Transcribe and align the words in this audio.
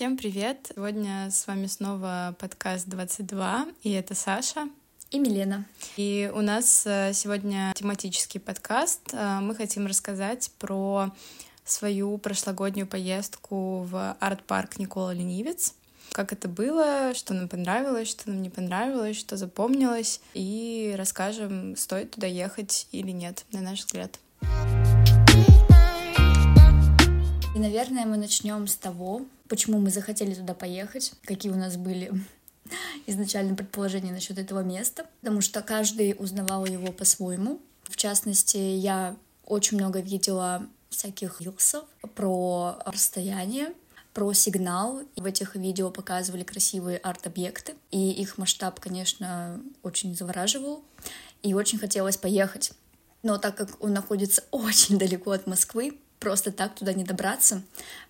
Всем 0.00 0.16
привет! 0.16 0.72
Сегодня 0.74 1.28
с 1.30 1.46
вами 1.46 1.66
снова 1.66 2.34
подкаст 2.38 2.88
22, 2.88 3.66
и 3.82 3.90
это 3.90 4.14
Саша. 4.14 4.70
И 5.10 5.18
Милена. 5.18 5.66
И 5.98 6.32
у 6.34 6.40
нас 6.40 6.86
э, 6.86 7.12
сегодня 7.12 7.74
тематический 7.76 8.40
подкаст. 8.40 9.12
Э, 9.12 9.40
мы 9.42 9.54
хотим 9.54 9.86
рассказать 9.86 10.52
про 10.58 11.10
свою 11.66 12.16
прошлогоднюю 12.16 12.86
поездку 12.86 13.82
в 13.82 14.16
арт-парк 14.20 14.78
Никола 14.78 15.12
Ленивец. 15.12 15.74
Как 16.12 16.32
это 16.32 16.48
было, 16.48 17.12
что 17.12 17.34
нам 17.34 17.50
понравилось, 17.50 18.08
что 18.08 18.30
нам 18.30 18.40
не 18.40 18.48
понравилось, 18.48 19.18
что 19.18 19.36
запомнилось. 19.36 20.22
И 20.32 20.94
расскажем, 20.96 21.76
стоит 21.76 22.12
туда 22.12 22.26
ехать 22.26 22.88
или 22.90 23.10
нет, 23.10 23.44
на 23.52 23.60
наш 23.60 23.80
взгляд. 23.80 24.18
Наверное, 27.60 28.06
мы 28.06 28.16
начнем 28.16 28.66
с 28.66 28.74
того, 28.74 29.26
почему 29.46 29.78
мы 29.78 29.90
захотели 29.90 30.32
туда 30.32 30.54
поехать, 30.54 31.12
какие 31.24 31.52
у 31.52 31.56
нас 31.56 31.76
были 31.76 32.10
изначально 33.06 33.54
предположения 33.54 34.12
насчет 34.12 34.38
этого 34.38 34.60
места, 34.60 35.06
потому 35.20 35.42
что 35.42 35.60
каждый 35.60 36.16
узнавал 36.18 36.64
его 36.64 36.90
по-своему. 36.90 37.60
В 37.82 37.96
частности, 37.96 38.56
я 38.56 39.14
очень 39.44 39.76
много 39.76 40.00
видела 40.00 40.66
всяких 40.88 41.42
рилсов 41.42 41.84
про 42.14 42.78
расстояние, 42.86 43.74
про 44.14 44.32
сигнал. 44.32 45.02
В 45.16 45.26
этих 45.26 45.54
видео 45.54 45.90
показывали 45.90 46.44
красивые 46.44 46.96
арт-объекты, 46.96 47.74
и 47.90 48.10
их 48.10 48.38
масштаб, 48.38 48.80
конечно, 48.80 49.60
очень 49.82 50.16
завораживал, 50.16 50.82
и 51.42 51.52
очень 51.52 51.78
хотелось 51.78 52.16
поехать. 52.16 52.72
Но 53.22 53.36
так 53.36 53.54
как 53.54 53.84
он 53.84 53.92
находится 53.92 54.44
очень 54.50 54.98
далеко 54.98 55.32
от 55.32 55.46
Москвы, 55.46 55.98
просто 56.20 56.52
так 56.52 56.74
туда 56.76 56.92
не 56.92 57.02
добраться, 57.02 57.62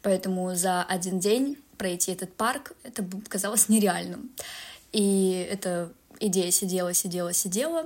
поэтому 0.02 0.54
за 0.54 0.82
один 0.82 1.18
день 1.18 1.56
пройти 1.78 2.12
этот 2.12 2.34
парк, 2.34 2.72
это 2.82 3.06
казалось 3.28 3.70
нереальным. 3.70 4.30
И 4.92 5.48
эта 5.50 5.90
идея 6.18 6.50
сидела, 6.50 6.92
сидела, 6.92 7.32
сидела 7.32 7.84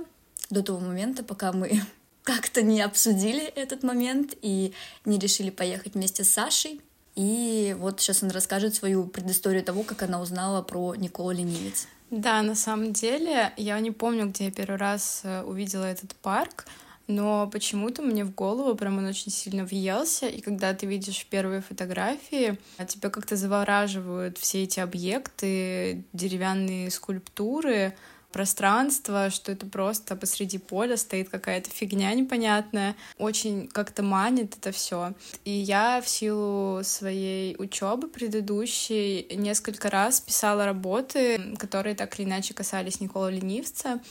до 0.49 0.63
того 0.63 0.79
момента, 0.79 1.23
пока 1.23 1.53
мы 1.53 1.81
как-то 2.23 2.61
не 2.61 2.81
обсудили 2.81 3.43
этот 3.43 3.83
момент 3.83 4.33
и 4.41 4.73
не 5.05 5.17
решили 5.17 5.49
поехать 5.49 5.93
вместе 5.93 6.23
с 6.23 6.29
Сашей. 6.29 6.81
И 7.15 7.75
вот 7.79 8.01
сейчас 8.01 8.23
он 8.23 8.31
расскажет 8.31 8.75
свою 8.75 9.05
предысторию 9.05 9.63
того, 9.63 9.83
как 9.83 10.03
она 10.03 10.19
узнала 10.19 10.61
про 10.61 10.95
Никола 10.95 11.31
Ленивец. 11.31 11.87
Да, 12.11 12.41
на 12.41 12.55
самом 12.55 12.93
деле, 12.93 13.53
я 13.57 13.79
не 13.79 13.91
помню, 13.91 14.27
где 14.27 14.45
я 14.45 14.51
первый 14.51 14.77
раз 14.77 15.21
э, 15.23 15.41
увидела 15.43 15.85
этот 15.85 16.13
парк, 16.15 16.65
но 17.07 17.47
почему-то 17.47 18.01
мне 18.01 18.23
в 18.23 18.33
голову 18.33 18.75
прям 18.75 18.97
он 18.97 19.05
очень 19.05 19.31
сильно 19.31 19.63
въелся, 19.65 20.27
и 20.27 20.41
когда 20.41 20.73
ты 20.73 20.85
видишь 20.85 21.25
первые 21.29 21.61
фотографии, 21.61 22.57
тебя 22.87 23.09
как-то 23.09 23.35
завораживают 23.35 24.37
все 24.37 24.63
эти 24.63 24.79
объекты, 24.79 26.03
деревянные 26.13 26.89
скульптуры, 26.89 27.93
пространство, 28.35 29.29
что 29.29 29.53
это 29.53 29.65
просто 29.65 30.17
посреди 30.17 30.57
поля 30.57 30.97
стоит 30.97 31.29
какая-то 31.29 31.69
фигня 31.69 32.13
непонятная. 32.13 32.97
Очень 33.17 33.69
как-то 33.69 34.03
манит 34.03 34.57
это 34.57 34.73
все. 34.73 35.13
И 35.45 35.51
я 35.51 36.01
в 36.01 36.09
силу 36.09 36.81
своей 36.83 37.55
учебы 37.57 38.09
предыдущей 38.09 39.25
несколько 39.33 39.89
раз 39.89 40.19
писала 40.19 40.65
работы, 40.65 41.55
которые 41.57 41.95
так 41.95 42.19
или 42.19 42.27
иначе 42.27 42.53
касались 42.53 42.99
Никола 42.99 43.31
Ленивца. 43.31 44.01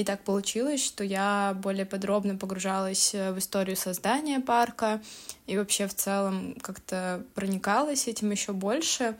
И 0.00 0.04
так 0.04 0.22
получилось, 0.22 0.82
что 0.82 1.04
я 1.04 1.54
более 1.62 1.84
подробно 1.84 2.34
погружалась 2.34 3.12
в 3.12 3.38
историю 3.38 3.76
создания 3.76 4.40
парка 4.40 5.02
и 5.46 5.58
вообще 5.58 5.86
в 5.86 5.94
целом 5.94 6.56
как-то 6.62 7.22
проникалась 7.34 8.08
этим 8.08 8.30
еще 8.30 8.54
больше. 8.54 9.14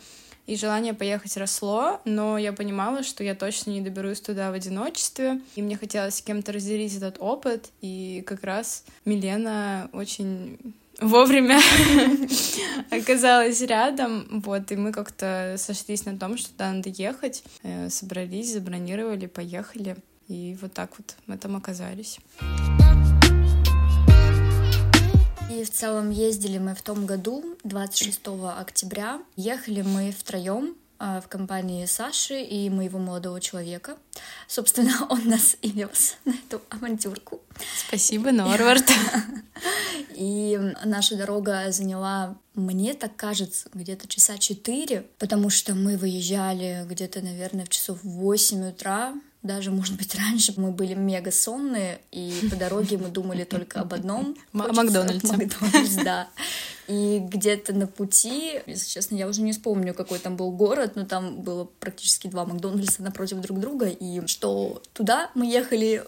И 0.47 0.57
желание 0.57 0.95
поехать 0.95 1.37
росло, 1.37 2.01
но 2.07 2.39
я 2.39 2.55
понимала, 2.55 3.03
что 3.03 3.23
я 3.23 3.35
точно 3.35 3.73
не 3.73 3.83
доберусь 3.83 4.23
туда 4.23 4.51
в 4.51 4.55
одиночестве, 4.55 5.43
и 5.55 5.61
мне 5.61 5.77
хотелось 5.77 6.15
с 6.15 6.23
кем-то 6.23 6.51
разделить 6.51 6.97
этот 6.97 7.19
опыт, 7.19 7.69
и 7.83 8.25
как 8.27 8.43
раз 8.43 8.85
Милена 9.05 9.91
очень 9.93 10.75
вовремя 10.99 11.61
оказалась 12.91 13.61
рядом, 13.61 14.27
вот, 14.31 14.73
и 14.73 14.77
мы 14.77 14.93
как-то 14.93 15.57
сошлись 15.59 16.07
на 16.07 16.19
том, 16.19 16.39
что 16.39 16.53
туда 16.53 16.73
надо 16.73 16.89
ехать, 16.89 17.45
э, 17.63 17.91
собрались, 17.91 18.55
забронировали, 18.55 19.27
поехали, 19.27 19.97
и 20.31 20.57
вот 20.61 20.73
так 20.73 20.91
вот 20.97 21.17
мы 21.27 21.37
там 21.37 21.57
оказались. 21.57 22.19
И 25.51 25.65
в 25.65 25.71
целом 25.71 26.11
ездили 26.11 26.59
мы 26.59 26.75
в 26.77 26.83
том 26.83 27.05
году, 27.05 27.45
26 27.65 28.21
октября. 28.57 29.21
Ехали 29.35 29.83
мы 29.83 30.13
втроем 30.17 30.77
а, 31.01 31.21
в 31.21 31.27
компании 31.27 31.85
Саши 31.87 32.41
и 32.43 32.71
моего 32.71 33.01
молодого 33.01 33.41
человека. 33.41 33.97
Собственно, 34.47 34.93
он 35.09 35.27
нас 35.29 35.57
и 35.63 35.71
вез 35.71 36.17
на 36.25 36.31
эту 36.31 36.63
авантюрку. 36.71 37.41
Спасибо, 37.89 38.31
Норвард. 38.31 38.89
И 40.15 40.59
наша 40.85 41.17
дорога 41.17 41.73
заняла, 41.73 42.37
мне 42.55 42.95
так 42.95 43.17
кажется, 43.17 43.69
где-то 43.75 44.07
часа 44.07 44.39
четыре, 44.39 45.07
потому 45.19 45.51
что 45.51 45.75
мы 45.75 45.97
выезжали 45.97 46.87
где-то, 46.87 47.23
наверное, 47.23 47.65
в 47.65 47.71
часов 47.71 47.99
8 48.03 48.69
утра, 48.69 49.15
даже, 49.43 49.71
может 49.71 49.97
быть, 49.97 50.15
раньше 50.15 50.53
мы 50.57 50.71
были 50.71 50.95
мега 50.95 51.33
сонные, 51.33 52.01
и 52.11 52.47
по 52.51 52.57
дороге 52.57 52.99
мы 52.99 53.09
думали 53.09 53.45
только 53.45 53.81
об 53.81 53.95
одном. 53.95 54.37
О 54.53 54.73
Макдональдсе. 54.73 55.33
Макдональдс, 55.35 55.95
да. 56.05 56.29
И 56.89 57.21
где-то 57.21 57.73
на 57.73 57.87
пути, 57.87 58.61
если 58.67 58.89
честно, 58.89 59.15
я 59.15 59.29
уже 59.29 59.43
не 59.43 59.53
вспомню, 59.53 59.95
какой 59.95 60.19
там 60.19 60.37
был 60.37 60.51
город, 60.51 60.93
но 60.97 61.07
там 61.07 61.41
было 61.41 61.65
практически 61.65 62.27
два 62.27 62.45
Макдональдса 62.45 63.03
напротив 63.03 63.39
друг 63.39 63.61
друга, 63.61 63.87
и 63.87 64.27
что 64.27 64.83
туда 64.93 65.31
мы 65.35 65.47
ехали 65.47 66.03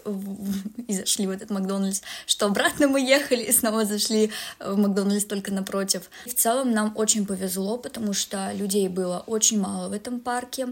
и 0.87 0.93
зашли 0.93 1.25
в 1.25 1.31
этот 1.31 1.49
Макдональдс, 1.49 2.01
что 2.27 2.47
обратно 2.47 2.87
мы 2.87 2.99
ехали 2.99 3.43
и 3.43 3.51
снова 3.51 3.85
зашли 3.85 4.29
в 4.59 4.77
Макдональдс 4.77 5.25
только 5.25 5.51
напротив. 5.51 6.09
В 6.25 6.33
целом 6.33 6.71
нам 6.71 6.91
очень 6.95 7.25
повезло, 7.25 7.77
потому 7.77 8.13
что 8.13 8.51
людей 8.53 8.89
было 8.89 9.23
очень 9.25 9.59
мало 9.59 9.89
в 9.89 9.93
этом 9.93 10.19
парке. 10.19 10.67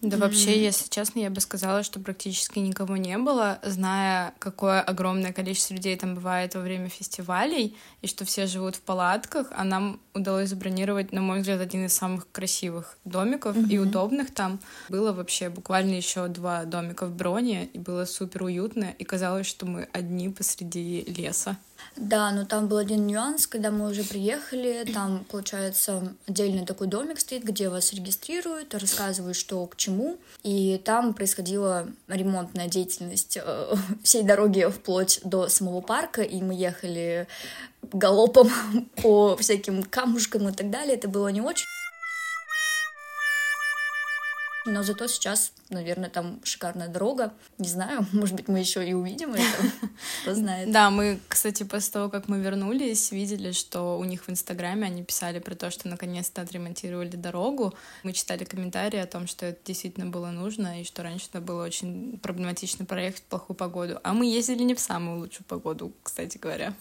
Да 0.00 0.16
вообще, 0.16 0.62
если 0.62 0.88
честно, 0.88 1.18
я 1.18 1.30
бы 1.30 1.40
сказала, 1.40 1.82
что 1.82 1.98
практически 1.98 2.60
никого 2.60 2.96
не 2.96 3.18
было, 3.18 3.58
зная, 3.64 4.32
какое 4.38 4.80
огромное 4.80 5.32
количество 5.32 5.74
людей 5.74 5.96
там 5.96 6.14
бывает 6.14 6.54
во 6.54 6.60
время 6.60 6.88
фестивалей, 6.88 7.76
и 8.00 8.06
что 8.06 8.24
все 8.24 8.46
живут 8.46 8.76
в 8.76 8.80
палатках, 8.82 9.48
а 9.50 9.64
нам 9.64 10.00
удалось 10.14 10.50
забронировать, 10.50 11.12
на 11.12 11.20
мой 11.20 11.40
взгляд, 11.40 11.60
один 11.60 11.86
из 11.86 11.94
самых 11.94 12.30
красивых 12.30 12.96
домиков 13.04 13.56
mm-hmm. 13.56 13.70
и 13.70 13.78
удобных 13.78 14.32
там. 14.32 14.60
Было 14.88 15.12
вообще 15.12 15.48
буквально 15.48 15.94
еще 15.94 16.28
два 16.28 16.64
домика 16.64 17.06
в 17.06 17.14
броне, 17.14 17.66
и 17.66 17.78
было 17.78 18.04
супер 18.04 18.44
уютно, 18.44 18.94
и 18.98 19.04
казалось, 19.04 19.48
что 19.48 19.66
мы 19.66 19.88
одни 19.92 20.28
посреди 20.28 21.02
леса. 21.08 21.56
Да, 22.00 22.30
но 22.30 22.44
там 22.44 22.68
был 22.68 22.76
один 22.76 23.06
нюанс, 23.06 23.48
когда 23.48 23.72
мы 23.72 23.90
уже 23.90 24.04
приехали, 24.04 24.88
там, 24.94 25.24
получается, 25.28 26.14
отдельный 26.28 26.64
такой 26.64 26.86
домик 26.86 27.18
стоит, 27.18 27.42
где 27.42 27.68
вас 27.68 27.92
регистрируют, 27.92 28.72
рассказывают, 28.74 29.36
что 29.36 29.66
к 29.66 29.76
чему, 29.76 30.16
и 30.44 30.80
там 30.84 31.12
происходила 31.12 31.88
ремонтная 32.06 32.68
деятельность 32.68 33.38
э, 33.42 33.74
всей 34.04 34.22
дороги 34.22 34.68
вплоть 34.70 35.20
до 35.24 35.48
самого 35.48 35.80
парка, 35.80 36.22
и 36.22 36.40
мы 36.40 36.54
ехали 36.54 37.26
галопом 37.92 38.48
по 39.02 39.36
всяким 39.36 39.82
камушкам 39.82 40.48
и 40.48 40.52
так 40.52 40.70
далее, 40.70 40.94
это 40.94 41.08
было 41.08 41.28
не 41.28 41.40
очень 41.40 41.66
но 44.68 44.82
зато 44.82 45.06
сейчас, 45.06 45.52
наверное, 45.70 46.10
там 46.10 46.40
шикарная 46.44 46.88
дорога. 46.88 47.32
Не 47.58 47.68
знаю, 47.68 48.06
может 48.12 48.36
быть, 48.36 48.48
мы 48.48 48.58
еще 48.58 48.86
и 48.88 48.92
увидим 48.92 49.34
это. 49.34 49.42
Кто 50.22 50.34
знает. 50.34 50.70
Да, 50.70 50.90
мы, 50.90 51.20
кстати, 51.28 51.62
после 51.62 51.92
того, 51.92 52.08
как 52.08 52.28
мы 52.28 52.38
вернулись, 52.38 53.12
видели, 53.12 53.52
что 53.52 53.98
у 53.98 54.04
них 54.04 54.24
в 54.24 54.30
Инстаграме 54.30 54.86
они 54.86 55.02
писали 55.02 55.38
про 55.38 55.54
то, 55.54 55.70
что 55.70 55.88
наконец-то 55.88 56.42
отремонтировали 56.42 57.16
дорогу. 57.16 57.74
Мы 58.02 58.12
читали 58.12 58.44
комментарии 58.44 58.98
о 58.98 59.06
том, 59.06 59.26
что 59.26 59.46
это 59.46 59.58
действительно 59.64 60.06
было 60.06 60.30
нужно, 60.30 60.80
и 60.80 60.84
что 60.84 61.02
раньше 61.02 61.26
это 61.30 61.40
было 61.40 61.64
очень 61.64 62.18
проблематично 62.18 62.84
проехать 62.84 63.22
в 63.22 63.24
плохую 63.24 63.56
погоду. 63.56 64.00
А 64.02 64.12
мы 64.12 64.26
ездили 64.26 64.62
не 64.62 64.74
в 64.74 64.80
самую 64.80 65.20
лучшую 65.20 65.46
погоду, 65.46 65.92
кстати 66.02 66.38
говоря. 66.38 66.74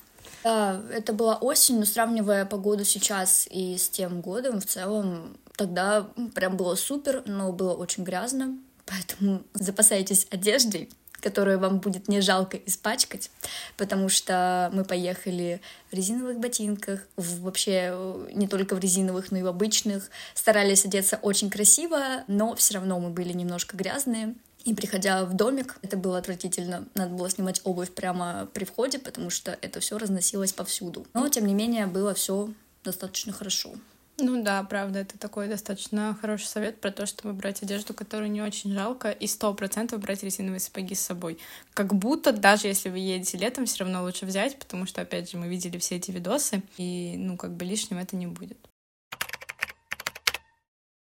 Да, 0.43 0.81
это 0.91 1.13
была 1.13 1.37
осень, 1.37 1.79
но 1.79 1.85
сравнивая 1.85 2.45
погоду 2.45 2.85
сейчас 2.85 3.47
и 3.49 3.77
с 3.77 3.89
тем 3.89 4.21
годом, 4.21 4.59
в 4.59 4.65
целом 4.65 5.37
тогда 5.57 6.07
прям 6.33 6.55
было 6.55 6.75
супер, 6.75 7.23
но 7.25 7.51
было 7.51 7.73
очень 7.73 8.03
грязно, 8.03 8.57
поэтому 8.85 9.43
запасайтесь 9.53 10.27
одеждой, 10.31 10.89
которую 11.19 11.59
вам 11.59 11.79
будет 11.79 12.07
не 12.07 12.21
жалко 12.21 12.57
испачкать, 12.57 13.31
потому 13.75 14.07
что 14.07 14.69
мы 14.73 14.85
поехали 14.85 15.61
в 15.91 15.95
резиновых 15.95 16.39
ботинках, 16.39 17.01
в, 17.17 17.41
вообще 17.41 17.93
не 18.33 18.47
только 18.47 18.75
в 18.75 18.79
резиновых, 18.79 19.31
но 19.31 19.39
и 19.39 19.43
в 19.43 19.47
обычных, 19.47 20.09
старались 20.35 20.85
одеться 20.85 21.19
очень 21.21 21.49
красиво, 21.49 22.23
но 22.27 22.55
все 22.55 22.75
равно 22.75 22.99
мы 22.99 23.09
были 23.09 23.33
немножко 23.33 23.75
грязные, 23.75 24.35
и 24.63 24.73
приходя 24.73 25.23
в 25.23 25.33
домик, 25.33 25.77
это 25.81 25.95
было 25.95 26.17
отвратительно. 26.17 26.85
Надо 26.93 27.15
было 27.15 27.29
снимать 27.29 27.61
обувь 27.63 27.91
прямо 27.91 28.49
при 28.53 28.65
входе, 28.65 28.99
потому 28.99 29.29
что 29.29 29.57
это 29.61 29.79
все 29.79 29.97
разносилось 29.97 30.51
повсюду. 30.51 31.07
Но, 31.13 31.29
тем 31.29 31.45
не 31.47 31.53
менее, 31.53 31.87
было 31.87 32.13
все 32.13 32.49
достаточно 32.83 33.31
хорошо. 33.31 33.75
Ну 34.19 34.41
да, 34.43 34.63
правда, 34.63 34.99
это 34.99 35.17
такой 35.19 35.47
достаточно 35.47 36.17
хороший 36.19 36.45
совет 36.47 36.81
про 36.81 36.91
то, 36.91 37.05
чтобы 37.05 37.33
брать 37.33 37.61
одежду, 37.61 37.93
которую 37.93 38.31
не 38.31 38.41
очень 38.41 38.73
жалко, 38.73 39.11
и 39.11 39.27
сто 39.27 39.53
процентов 39.53 39.99
брать 39.99 40.23
резиновые 40.23 40.59
сапоги 40.59 40.95
с 40.95 41.01
собой. 41.01 41.37
Как 41.75 41.93
будто 41.93 42.31
даже 42.31 42.67
если 42.67 42.89
вы 42.89 42.97
едете 42.97 43.37
летом, 43.37 43.65
все 43.67 43.83
равно 43.83 44.01
лучше 44.01 44.25
взять, 44.25 44.57
потому 44.57 44.87
что, 44.87 45.01
опять 45.01 45.29
же, 45.29 45.37
мы 45.37 45.47
видели 45.47 45.77
все 45.77 45.97
эти 45.97 46.09
видосы, 46.09 46.63
и, 46.77 47.13
ну, 47.17 47.37
как 47.37 47.55
бы 47.55 47.63
лишним 47.65 47.99
это 47.99 48.15
не 48.15 48.25
будет. 48.25 48.57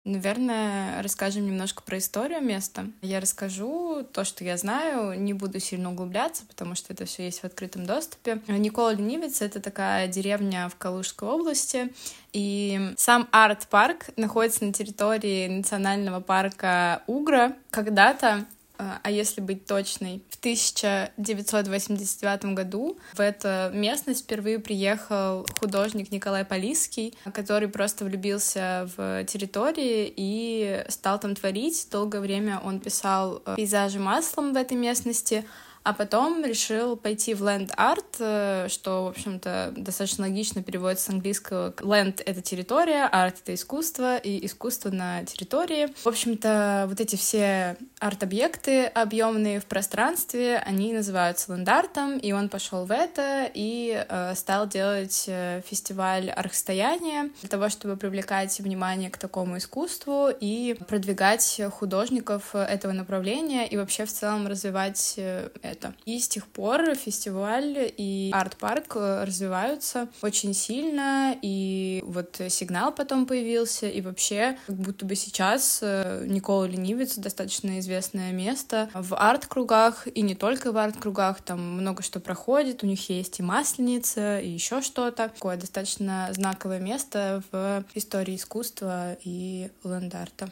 Наверное, 0.04 1.04
расскажем 1.04 1.46
немножко 1.46 1.84
про 1.84 2.00
историю 2.00 2.42
места. 2.42 2.88
Я 3.04 3.20
расскажу 3.20 4.04
то, 4.12 4.24
что 4.24 4.44
я 4.44 4.58
знаю, 4.58 5.20
не 5.20 5.34
буду 5.34 5.60
сильно 5.60 5.92
углубляться, 5.92 6.44
потому 6.48 6.74
что 6.74 6.92
это 6.92 7.06
все 7.06 7.26
есть 7.26 7.42
в 7.42 7.44
открытом 7.44 7.86
доступе. 7.86 8.42
Никола 8.48 8.94
Ленивец— 8.94 9.42
это 9.44 9.60
такая 9.60 10.08
деревня 10.08 10.70
в 10.70 10.76
Калужской 10.76 11.30
области, 11.30 11.94
и 12.34 12.94
сам 12.98 13.28
арт-парк 13.32 14.10
находится 14.16 14.66
на 14.66 14.74
территории 14.74 15.48
национального 15.48 16.20
парка 16.20 17.04
Угра. 17.06 17.56
Когда-то 17.70 18.46
а, 18.82 19.00
а 19.04 19.12
если 19.12 19.42
быть 19.42 19.68
точной, 19.68 20.24
в 20.30 20.40
1989 20.40 22.46
году 22.56 22.98
в 23.14 23.20
эту 23.20 23.70
местность 23.74 24.24
впервые 24.24 24.58
приехал 24.58 25.46
художник 25.60 26.12
Николай 26.12 26.44
Полиский, 26.44 27.16
который 27.32 27.70
просто 27.70 28.06
влюбился 28.06 28.90
в 28.98 29.24
территории 29.26 30.12
и 30.16 30.84
стал 30.90 31.20
там 31.20 31.36
творить. 31.36 31.88
Долгое 31.92 32.22
время 32.22 32.60
он 32.60 32.80
писал 32.80 33.44
э, 33.46 33.54
пейзажи 33.56 34.00
маслом 34.00 34.54
в 34.54 34.58
этой 34.58 34.78
местности, 34.78 35.46
а 35.84 35.94
потом 35.94 36.44
решил 36.44 36.96
пойти 36.96 37.34
в 37.34 37.44
land 37.44 37.72
art, 37.76 38.16
э, 38.20 38.68
что, 38.70 39.06
в 39.06 39.08
общем-то, 39.10 39.74
достаточно 39.76 40.26
логично 40.26 40.64
переводится 40.64 41.06
с 41.06 41.10
английского. 41.10 41.72
Land— 41.72 42.22
это 42.26 42.42
территория, 42.42 43.10
art— 43.12 43.36
это 43.44 43.54
искусство, 43.54 44.18
и 44.18 44.46
искусство 44.46 44.90
на 44.90 45.24
территории. 45.26 45.94
В 46.04 46.08
общем-то, 46.08 46.86
вот 46.88 47.00
эти 47.00 47.16
все 47.16 47.78
арт-объекты 48.02 48.86
объемные 48.86 49.60
в 49.60 49.66
пространстве, 49.66 50.58
они 50.66 50.92
называются 50.92 51.54
лендартом, 51.54 52.18
и 52.18 52.32
он 52.32 52.50
пошел 52.50 52.86
в 52.86 52.92
это 52.92 53.48
и 53.54 54.06
э, 54.10 54.34
стал 54.36 54.68
делать 54.68 55.26
э, 55.28 55.62
фестиваль 55.68 56.32
архстояния 56.32 57.30
для 57.42 57.50
того, 57.50 57.70
чтобы 57.70 57.98
привлекать 57.98 58.60
внимание 58.60 59.12
к 59.12 59.20
такому 59.20 59.60
искусству 59.60 60.30
и 60.30 60.76
продвигать 60.88 61.62
художников 61.72 62.56
этого 62.56 62.92
направления 62.92 63.68
и 63.68 63.78
вообще 63.78 64.06
в 64.06 64.12
целом 64.12 64.48
развивать 64.48 65.14
э, 65.18 65.50
это. 65.62 65.94
И 66.06 66.20
с 66.20 66.28
тех 66.28 66.48
пор 66.48 66.96
фестиваль 66.96 67.94
и 67.98 68.32
арт-парк 68.34 68.94
э, 68.96 69.26
развиваются 69.26 70.08
очень 70.24 70.56
сильно, 70.56 71.36
и 71.44 72.02
вот 72.04 72.42
сигнал 72.50 72.92
потом 72.92 73.28
появился, 73.28 73.88
и 73.88 74.02
вообще 74.02 74.58
как 74.66 74.76
будто 74.76 75.06
бы 75.06 75.16
сейчас 75.16 75.82
э, 75.84 76.26
Никола 76.26 76.66
Ленивец 76.66 77.16
достаточно 77.16 77.80
известное 77.92 78.32
место 78.32 78.90
в 78.94 79.16
арт-кругах, 79.16 80.08
и 80.08 80.22
не 80.22 80.34
только 80.34 80.72
в 80.72 80.78
арт-кругах, 80.78 81.42
там 81.42 81.60
много 81.60 82.02
что 82.04 82.22
проходит, 82.22 82.84
у 82.84 82.88
них 82.88 83.10
есть 83.10 83.40
и 83.40 83.44
масленица, 83.44 84.40
и 84.40 84.48
еще 84.48 84.82
что-то. 84.82 85.28
Такое 85.28 85.58
достаточно 85.58 86.30
знаковое 86.32 86.80
место 86.80 87.44
в 87.52 87.84
истории 87.94 88.36
искусства 88.36 89.18
и 89.24 89.70
ленд-арта. 89.84 90.50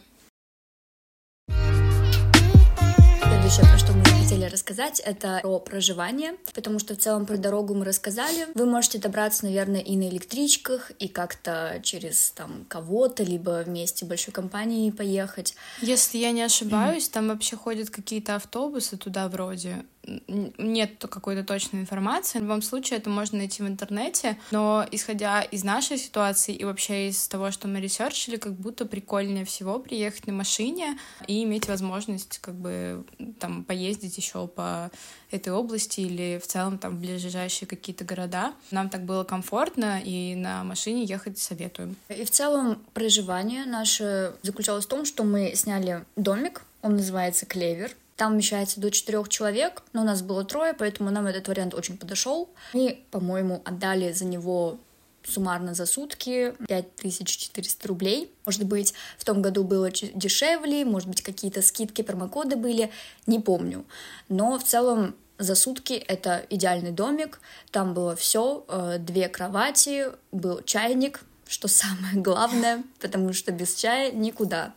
Следующее, 3.24 3.66
про 3.68 3.78
что 3.78 3.94
мы 3.94 4.09
хотели 4.30 4.46
рассказать, 4.46 5.00
это 5.00 5.40
про 5.42 5.60
проживание, 5.60 6.36
потому 6.54 6.78
что 6.78 6.94
в 6.94 7.00
целом 7.00 7.26
про 7.26 7.38
дорогу 7.38 7.74
мы 7.74 7.84
рассказали. 7.84 8.48
Вы 8.54 8.68
можете 8.68 9.00
добраться, 9.00 9.46
наверное, 9.46 9.82
и 9.82 9.96
на 9.96 10.08
электричках, 10.08 10.92
и 11.00 11.08
как-то 11.08 11.80
через 11.82 12.32
там 12.36 12.66
кого-то, 12.68 13.24
либо 13.24 13.64
вместе 13.66 14.06
большой 14.06 14.32
компанией 14.32 14.92
поехать. 14.92 15.56
Если 15.82 16.20
я 16.20 16.32
не 16.32 16.44
ошибаюсь, 16.44 17.08
mm-hmm. 17.08 17.14
там 17.14 17.28
вообще 17.30 17.56
ходят 17.56 17.90
какие-то 17.90 18.36
автобусы 18.36 18.98
туда 18.98 19.28
вроде 19.30 19.84
нет 20.28 21.06
какой-то 21.10 21.44
точной 21.44 21.82
информации. 21.82 22.40
В 22.40 22.44
любом 22.44 22.62
случае, 22.62 23.00
это 23.00 23.10
можно 23.10 23.38
найти 23.38 23.64
в 23.64 23.68
интернете, 23.68 24.38
но 24.52 24.86
исходя 24.92 25.42
из 25.42 25.64
нашей 25.64 25.98
ситуации 25.98 26.54
и 26.54 26.64
вообще 26.64 27.10
из 27.10 27.28
того, 27.28 27.52
что 27.52 27.68
мы 27.68 27.80
ресерчили, 27.82 28.38
как 28.38 28.54
будто 28.54 28.86
прикольнее 28.86 29.46
всего 29.46 29.80
приехать 29.80 30.28
на 30.28 30.34
машине 30.34 30.98
и 31.28 31.44
иметь 31.44 31.68
возможность 31.68 32.40
как 32.40 32.56
бы 32.56 33.04
там 33.40 33.64
поездить 33.64 34.18
еще 34.18 34.48
по 34.48 34.92
этой 35.32 35.54
области 35.54 36.02
или 36.02 36.40
в 36.44 36.48
целом 36.48 36.78
там 36.78 37.00
ближайшие 37.00 37.68
какие-то 37.68 38.04
города. 38.04 38.54
Нам 38.72 38.90
так 38.90 39.04
было 39.04 39.24
комфортно, 39.24 40.02
и 40.04 40.36
на 40.36 40.64
машине 40.64 41.04
ехать 41.04 41.38
советуем. 41.38 41.96
И 42.10 42.24
в 42.24 42.32
целом 42.32 42.82
проживание 42.94 43.66
наше 43.66 44.34
заключалось 44.42 44.86
в 44.86 44.90
том, 44.90 45.06
что 45.06 45.24
мы 45.24 45.54
сняли 45.56 46.04
домик, 46.16 46.64
он 46.82 46.96
называется 46.96 47.46
Клевер. 47.46 47.96
Там 48.20 48.34
вмещается 48.34 48.82
до 48.82 48.92
четырех 48.92 49.30
человек, 49.30 49.82
но 49.94 50.02
у 50.02 50.04
нас 50.04 50.22
было 50.22 50.44
трое, 50.44 50.74
поэтому 50.74 51.10
нам 51.10 51.26
этот 51.28 51.48
вариант 51.48 51.74
очень 51.74 51.98
подошел. 51.98 52.50
Мы, 52.74 53.02
по-моему, 53.12 53.62
отдали 53.64 54.12
за 54.12 54.26
него 54.26 54.78
суммарно 55.24 55.74
за 55.74 55.86
сутки 55.86 56.54
5400 56.68 57.88
рублей. 57.88 58.30
Может 58.46 58.66
быть, 58.66 58.94
в 59.18 59.24
том 59.24 59.42
году 59.42 59.64
было 59.64 59.90
дешевле, 59.90 60.84
может 60.84 61.08
быть, 61.08 61.22
какие-то 61.22 61.62
скидки, 61.62 62.02
промокоды 62.02 62.58
были, 62.58 62.92
не 63.26 63.40
помню. 63.40 63.86
Но 64.28 64.60
в 64.60 64.66
целом 64.66 65.16
за 65.38 65.56
сутки 65.56 65.94
это 65.94 66.46
идеальный 66.50 66.92
домик, 66.92 67.40
там 67.72 67.94
было 67.94 68.18
все, 68.18 68.66
э, 68.68 68.98
две 69.00 69.30
кровати, 69.30 70.08
был 70.34 70.62
чайник, 70.64 71.22
что 71.48 71.68
самое 71.70 72.16
главное, 72.16 72.84
потому 73.00 73.32
что 73.32 73.54
без 73.54 73.76
чая 73.76 74.12
никуда 74.12 74.74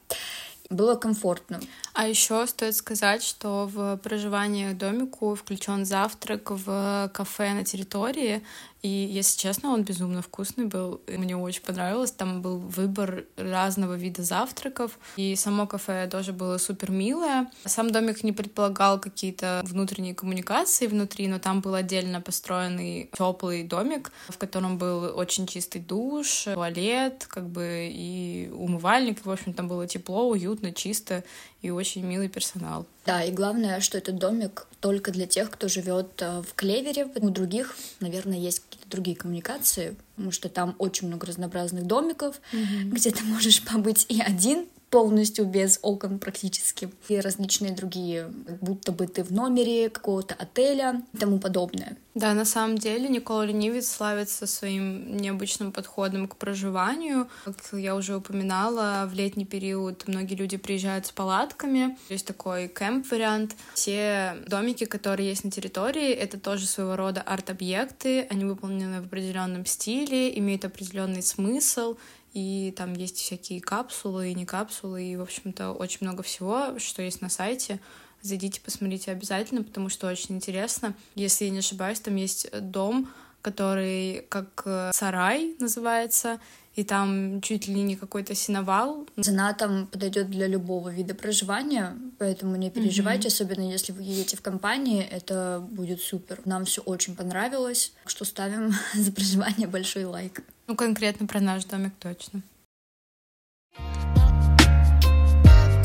было 0.72 0.94
комфортно. 0.94 1.60
А 1.94 2.08
еще 2.08 2.46
стоит 2.46 2.74
сказать, 2.74 3.22
что 3.22 3.68
в 3.72 3.98
проживание 3.98 4.72
домику 4.72 5.34
включен 5.34 5.84
завтрак 5.84 6.50
в 6.50 7.10
кафе 7.12 7.52
на 7.52 7.64
территории, 7.64 8.42
и, 8.82 8.88
если 8.88 9.38
честно, 9.38 9.70
он 9.70 9.84
безумно 9.84 10.22
вкусный 10.22 10.64
был. 10.64 11.00
И 11.06 11.16
мне 11.16 11.36
очень 11.36 11.62
понравилось. 11.62 12.10
Там 12.10 12.42
был 12.42 12.58
выбор 12.58 13.24
разного 13.36 13.94
вида 13.94 14.24
завтраков. 14.24 14.98
И 15.16 15.36
само 15.36 15.68
кафе 15.68 16.08
тоже 16.10 16.32
было 16.32 16.58
супер 16.58 16.90
милое. 16.90 17.48
Сам 17.64 17.92
домик 17.92 18.24
не 18.24 18.32
предполагал 18.32 19.00
какие-то 19.00 19.62
внутренние 19.64 20.16
коммуникации 20.16 20.88
внутри, 20.88 21.28
но 21.28 21.38
там 21.38 21.60
был 21.60 21.74
отдельно 21.74 22.20
построенный 22.20 23.08
теплый 23.16 23.62
домик, 23.62 24.10
в 24.28 24.36
котором 24.36 24.78
был 24.78 25.16
очень 25.16 25.46
чистый 25.46 25.80
душ, 25.80 26.48
туалет, 26.52 27.26
как 27.28 27.48
бы 27.48 27.88
и 27.88 28.50
умывальник. 28.52 29.24
В 29.24 29.30
общем, 29.30 29.52
там 29.52 29.68
было 29.68 29.86
тепло, 29.86 30.28
уютно, 30.28 30.72
чисто 30.72 31.22
и 31.62 31.70
очень 31.70 32.04
милый 32.04 32.28
персонал. 32.28 32.86
Да, 33.06 33.22
и 33.22 33.32
главное, 33.32 33.80
что 33.80 33.96
этот 33.96 34.18
домик 34.18 34.66
только 34.80 35.12
для 35.12 35.26
тех, 35.26 35.50
кто 35.50 35.68
живет 35.68 36.20
э, 36.20 36.42
в 36.42 36.54
Клевере. 36.54 37.06
У 37.16 37.30
других, 37.30 37.76
наверное, 38.00 38.38
есть 38.38 38.60
какие-то 38.60 38.90
другие 38.90 39.16
коммуникации, 39.16 39.96
потому 40.16 40.32
что 40.32 40.48
там 40.48 40.74
очень 40.78 41.06
много 41.06 41.26
разнообразных 41.26 41.86
домиков, 41.86 42.40
mm-hmm. 42.52 42.90
где 42.90 43.10
ты 43.12 43.24
можешь 43.24 43.62
побыть 43.62 44.06
и 44.08 44.20
один, 44.20 44.66
полностью 44.92 45.46
без 45.46 45.78
окон 45.80 46.18
практически, 46.18 46.90
и 47.08 47.18
различные 47.18 47.72
другие, 47.72 48.30
будто 48.60 48.92
бы 48.92 49.06
ты 49.06 49.24
в 49.24 49.32
номере 49.32 49.88
какого-то 49.88 50.34
отеля 50.34 51.02
и 51.14 51.16
тому 51.16 51.38
подобное. 51.38 51.96
Да, 52.14 52.34
на 52.34 52.44
самом 52.44 52.76
деле 52.76 53.08
Никола 53.08 53.46
Ленивец 53.46 53.88
славится 53.88 54.46
своим 54.46 55.16
необычным 55.16 55.72
подходом 55.72 56.28
к 56.28 56.36
проживанию. 56.36 57.26
Как 57.46 57.56
я 57.72 57.96
уже 57.96 58.16
упоминала, 58.16 59.08
в 59.10 59.14
летний 59.14 59.46
период 59.46 60.06
многие 60.08 60.34
люди 60.34 60.58
приезжают 60.58 61.06
с 61.06 61.10
палатками. 61.10 61.96
Есть 62.10 62.26
такой 62.26 62.68
кемп-вариант. 62.68 63.56
Все 63.72 64.36
домики, 64.46 64.84
которые 64.84 65.30
есть 65.30 65.44
на 65.44 65.50
территории, 65.50 66.10
это 66.10 66.38
тоже 66.38 66.66
своего 66.66 66.96
рода 66.96 67.22
арт-объекты. 67.22 68.26
Они 68.28 68.44
выполнены 68.44 69.00
в 69.00 69.06
определенном 69.06 69.64
стиле, 69.64 70.38
имеют 70.38 70.66
определенный 70.66 71.22
смысл 71.22 71.96
и 72.32 72.72
там 72.76 72.94
есть 72.94 73.18
всякие 73.18 73.60
капсулы 73.60 74.30
и 74.30 74.34
не 74.34 74.46
капсулы, 74.46 75.04
и, 75.04 75.16
в 75.16 75.22
общем-то, 75.22 75.72
очень 75.72 75.98
много 76.00 76.22
всего, 76.22 76.78
что 76.78 77.02
есть 77.02 77.20
на 77.20 77.28
сайте. 77.28 77.78
Зайдите, 78.22 78.60
посмотрите 78.60 79.10
обязательно, 79.10 79.62
потому 79.62 79.88
что 79.88 80.06
очень 80.06 80.36
интересно. 80.36 80.94
Если 81.14 81.46
я 81.46 81.50
не 81.50 81.58
ошибаюсь, 81.58 82.00
там 82.00 82.16
есть 82.16 82.48
дом, 82.52 83.10
который 83.42 84.24
как 84.28 84.62
э, 84.64 84.90
сарай 84.94 85.56
называется, 85.58 86.38
и 86.74 86.84
там 86.84 87.40
чуть 87.42 87.68
ли 87.68 87.82
не 87.82 87.96
какой-то 87.96 88.34
синовал. 88.34 89.06
Цена 89.20 89.52
там 89.52 89.86
подойдет 89.86 90.30
для 90.30 90.46
любого 90.46 90.88
вида 90.88 91.14
проживания, 91.14 91.96
поэтому 92.18 92.56
не 92.56 92.70
переживайте, 92.70 93.28
mm-hmm. 93.28 93.32
особенно 93.32 93.70
если 93.70 93.92
вы 93.92 94.02
едете 94.02 94.36
в 94.36 94.42
компании, 94.42 95.02
это 95.02 95.66
будет 95.70 96.00
супер. 96.00 96.40
Нам 96.44 96.64
все 96.64 96.80
очень 96.82 97.14
понравилось, 97.14 97.92
так 98.04 98.10
что 98.10 98.24
ставим 98.24 98.72
за 98.94 99.12
проживание 99.12 99.68
большой 99.68 100.04
лайк. 100.04 100.42
Ну, 100.66 100.76
конкретно 100.76 101.26
про 101.26 101.40
наш 101.40 101.64
домик 101.64 101.92
точно. 101.98 102.42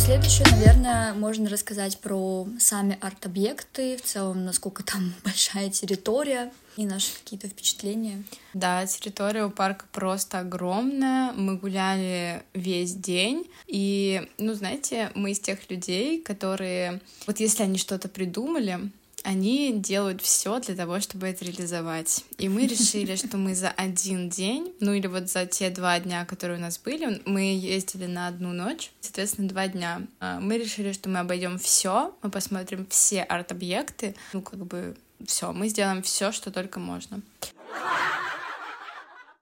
Следующее, 0.07 0.47
наверное, 0.51 1.13
можно 1.13 1.49
рассказать 1.49 1.99
про 1.99 2.47
сами 2.59 2.97
арт-объекты, 3.01 3.97
в 3.97 4.03
целом, 4.03 4.45
насколько 4.45 4.81
там 4.81 5.13
большая 5.25 5.69
территория 5.69 6.53
и 6.77 6.85
наши 6.85 7.11
какие-то 7.13 7.49
впечатления. 7.49 8.23
Да, 8.53 8.85
территория 8.85 9.43
у 9.43 9.49
парка 9.49 9.85
просто 9.91 10.39
огромная. 10.39 11.33
Мы 11.33 11.57
гуляли 11.57 12.43
весь 12.53 12.93
день. 12.93 13.49
И, 13.65 14.29
ну, 14.37 14.53
знаете, 14.53 15.11
мы 15.13 15.31
из 15.31 15.41
тех 15.41 15.69
людей, 15.69 16.21
которые... 16.21 17.01
Вот 17.25 17.41
если 17.41 17.63
они 17.63 17.77
что-то 17.77 18.07
придумали, 18.07 18.89
они 19.27 19.73
делают 19.73 20.21
все 20.21 20.57
для 20.61 20.73
того, 20.73 21.01
чтобы 21.01 21.27
это 21.27 21.43
реализовать. 21.43 22.23
И 22.37 22.47
мы 22.47 22.65
решили, 22.65 23.17
что 23.17 23.35
мы 23.35 23.55
за 23.55 23.69
один 23.69 24.29
день, 24.29 24.73
ну 24.79 24.93
или 24.93 25.07
вот 25.07 25.29
за 25.29 25.45
те 25.45 25.69
два 25.69 25.99
дня, 25.99 26.23
которые 26.23 26.57
у 26.57 26.61
нас 26.61 26.79
были, 26.79 27.21
мы 27.25 27.41
ездили 27.53 28.05
на 28.05 28.29
одну 28.29 28.53
ночь, 28.53 28.89
соответственно, 29.01 29.49
два 29.49 29.67
дня. 29.67 30.01
А, 30.21 30.39
мы 30.39 30.57
решили, 30.57 30.93
что 30.93 31.09
мы 31.09 31.19
обойдем 31.19 31.59
все, 31.59 32.15
мы 32.23 32.29
посмотрим 32.29 32.87
все 32.89 33.21
арт-объекты, 33.21 34.15
ну 34.31 34.41
как 34.41 34.65
бы 34.65 34.95
все, 35.25 35.51
мы 35.51 35.67
сделаем 35.67 36.03
все, 36.03 36.31
что 36.31 36.49
только 36.49 36.79
можно. 36.79 37.19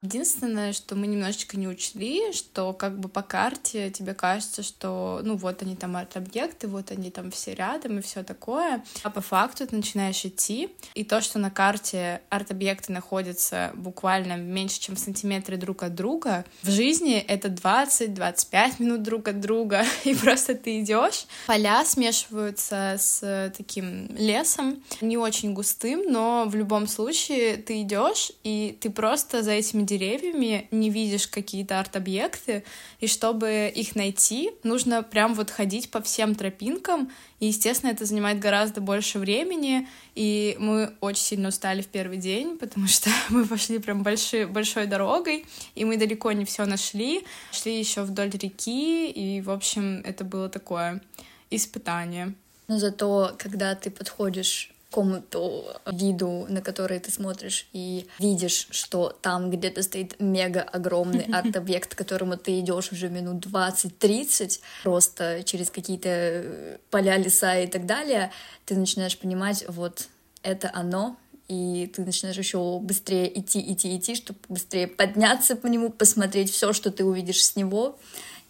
Единственное, 0.06 0.72
что 0.72 0.94
мы 0.96 1.08
немножечко 1.08 1.58
не 1.58 1.68
учли, 1.68 2.32
что 2.32 2.74
как 2.74 3.00
бы 3.00 3.10
по 3.10 3.24
карте 3.24 3.90
тебе 3.90 4.14
кажется, 4.14 4.62
что 4.62 5.20
ну 5.24 5.36
вот 5.36 5.64
они 5.64 5.76
там 5.76 5.98
арт-объекты, 5.98 6.68
вот 6.68 6.92
они 6.92 7.10
там 7.10 7.32
все 7.32 7.56
рядом 7.56 7.98
и 7.98 8.02
все 8.04 8.24
такое. 8.24 8.84
А 9.02 9.10
по 9.10 9.22
факту 9.22 9.66
ты 9.66 9.76
начинаешь 9.76 10.24
идти, 10.24 10.70
и 10.94 11.04
то, 11.04 11.22
что 11.22 11.40
на 11.40 11.50
карте 11.50 12.22
арт-объекты 12.30 12.92
находятся 12.92 13.72
буквально 13.74 14.38
меньше, 14.38 14.80
чем 14.80 14.96
в 14.96 15.00
сантиметре 15.00 15.58
друг 15.58 15.82
от 15.82 15.96
друга, 15.96 16.46
в 16.62 16.70
жизни 16.70 17.16
это 17.16 17.48
20-25 17.48 18.74
минут 18.78 19.02
друг 19.02 19.28
от 19.28 19.40
друга, 19.40 19.84
и 20.04 20.14
просто 20.14 20.54
ты 20.54 20.82
идешь. 20.82 21.26
Поля 21.48 21.84
смешиваются 21.84 22.98
с 23.00 23.52
таким 23.58 24.16
лесом, 24.16 24.84
не 25.02 25.18
очень 25.18 25.56
густым, 25.56 26.04
но 26.08 26.46
в 26.46 26.54
любом 26.54 26.88
случае 26.88 27.58
ты 27.58 27.82
идешь, 27.82 28.32
и 28.44 28.78
ты 28.80 28.92
просто 28.92 29.42
за 29.42 29.54
этими 29.54 29.82
деревьями 29.82 29.95
деревьями, 29.98 30.68
не 30.72 30.90
видишь 30.90 31.28
какие-то 31.28 31.80
арт-объекты, 31.80 32.64
и 33.00 33.08
чтобы 33.08 33.72
их 33.74 33.96
найти, 33.96 34.52
нужно 34.64 35.04
прям 35.04 35.34
вот 35.34 35.50
ходить 35.50 35.90
по 35.90 36.02
всем 36.02 36.36
тропинкам, 36.36 37.12
и, 37.40 37.48
естественно, 37.48 37.92
это 37.92 38.06
занимает 38.06 38.40
гораздо 38.40 38.82
больше 38.82 39.20
времени, 39.20 39.88
и 40.16 40.56
мы 40.60 40.94
очень 41.02 41.24
сильно 41.24 41.50
устали 41.50 41.82
в 41.82 41.88
первый 41.88 42.18
день, 42.18 42.58
потому 42.58 42.88
что 42.88 43.10
мы 43.30 43.46
пошли 43.46 43.80
прям 43.80 44.04
большой, 44.04 44.46
большой 44.46 44.88
дорогой, 44.88 45.46
и 45.76 45.86
мы 45.86 45.98
далеко 45.98 46.32
не 46.32 46.46
все 46.46 46.66
нашли, 46.66 47.24
шли 47.52 47.78
еще 47.78 48.04
вдоль 48.04 48.32
реки, 48.32 49.10
и, 49.10 49.42
в 49.42 49.52
общем, 49.52 50.02
это 50.06 50.24
было 50.24 50.50
такое 50.50 51.02
испытание. 51.50 52.34
Но 52.68 52.80
зато, 52.80 53.36
когда 53.38 53.76
ты 53.76 53.92
подходишь 53.92 54.75
какому-то 54.96 55.82
виду, 55.92 56.46
на 56.48 56.62
который 56.62 57.00
ты 57.00 57.12
смотришь 57.12 57.68
и 57.74 58.08
видишь, 58.20 58.68
что 58.72 59.10
там 59.22 59.52
где-то 59.52 59.84
стоит 59.84 60.20
мега 60.20 60.62
огромный 60.62 61.26
арт-объект, 61.34 61.96
к 61.96 61.98
которому 61.98 62.38
ты 62.38 62.60
идешь 62.62 62.94
уже 62.94 63.10
минут 63.10 63.46
20-30, 63.46 64.62
просто 64.84 65.44
через 65.44 65.70
какие-то 65.70 66.10
э, 66.10 66.78
поля, 66.90 67.18
леса 67.18 67.60
и 67.60 67.68
так 67.68 67.86
далее, 67.86 68.32
ты 68.66 68.76
начинаешь 68.76 69.18
понимать, 69.18 69.66
вот 69.68 70.08
это 70.44 70.72
оно, 70.74 71.18
и 71.50 71.92
ты 71.94 72.06
начинаешь 72.06 72.38
еще 72.38 72.80
быстрее 72.80 73.28
идти, 73.38 73.60
идти, 73.60 73.98
идти, 73.98 74.16
чтобы 74.16 74.40
быстрее 74.48 74.88
подняться 74.88 75.58
по 75.58 75.68
нему, 75.68 75.90
посмотреть 75.90 76.52
все, 76.52 76.72
что 76.72 76.90
ты 76.90 77.04
увидишь 77.04 77.44
с 77.44 77.56
него. 77.58 78.00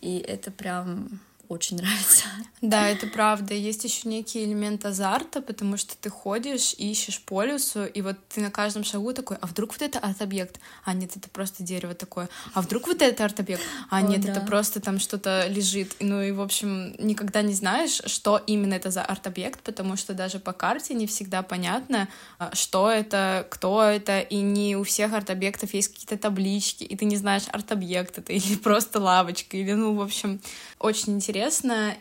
И 0.01 0.19
это 0.19 0.51
прям 0.51 1.19
очень 1.49 1.77
нравится. 1.77 2.23
Да, 2.61 2.87
это 2.87 3.05
правда. 3.05 3.53
Есть 3.53 3.83
еще 3.83 4.09
некий 4.09 4.43
элемент 4.43 4.85
азарта, 4.85 5.41
потому 5.41 5.77
что 5.77 5.95
ты 5.97 6.09
ходишь, 6.09 6.73
ищешь 6.73 7.21
по 7.21 7.43
лесу, 7.43 7.85
и 7.85 8.01
вот 8.01 8.17
ты 8.33 8.41
на 8.41 8.49
каждом 8.49 8.83
шагу 8.83 9.13
такой, 9.13 9.37
а 9.39 9.45
вдруг 9.45 9.73
вот 9.73 9.83
это 9.83 9.99
арт-объект? 9.99 10.59
А 10.83 10.93
нет, 10.93 11.15
это 11.15 11.29
просто 11.29 11.61
дерево 11.61 11.93
такое. 11.93 12.27
А 12.55 12.61
вдруг 12.61 12.87
вот 12.87 13.03
это 13.03 13.23
арт-объект? 13.23 13.61
А 13.91 14.01
нет, 14.01 14.21
О, 14.21 14.27
да. 14.27 14.31
это 14.31 14.41
просто 14.41 14.79
там 14.79 14.99
что-то 14.99 15.47
лежит. 15.47 15.95
Ну 15.99 16.23
и, 16.23 16.31
в 16.31 16.41
общем, 16.41 16.95
никогда 16.97 17.43
не 17.43 17.53
знаешь, 17.53 18.01
что 18.05 18.41
именно 18.47 18.73
это 18.73 18.89
за 18.89 19.03
арт-объект, 19.03 19.59
потому 19.61 19.95
что 19.95 20.13
даже 20.13 20.39
по 20.39 20.53
карте 20.53 20.95
не 20.95 21.05
всегда 21.05 21.43
понятно, 21.43 22.07
а, 22.39 22.55
что 22.55 22.89
это, 22.89 23.45
кто 23.51 23.83
это, 23.83 24.21
и 24.21 24.37
не 24.37 24.75
у 24.75 24.83
всех 24.83 25.13
арт-объектов 25.13 25.73
есть 25.75 25.89
какие-то 25.89 26.17
таблички, 26.17 26.83
и 26.83 26.95
ты 26.95 27.05
не 27.05 27.17
знаешь, 27.17 27.43
арт-объект 27.51 28.17
это 28.17 28.33
или 28.33 28.55
просто 28.55 28.99
лавочка, 28.99 29.57
или, 29.57 29.73
ну, 29.73 29.93
в 29.93 30.01
общем, 30.01 30.41
очень 30.79 31.13
интересно, 31.13 31.34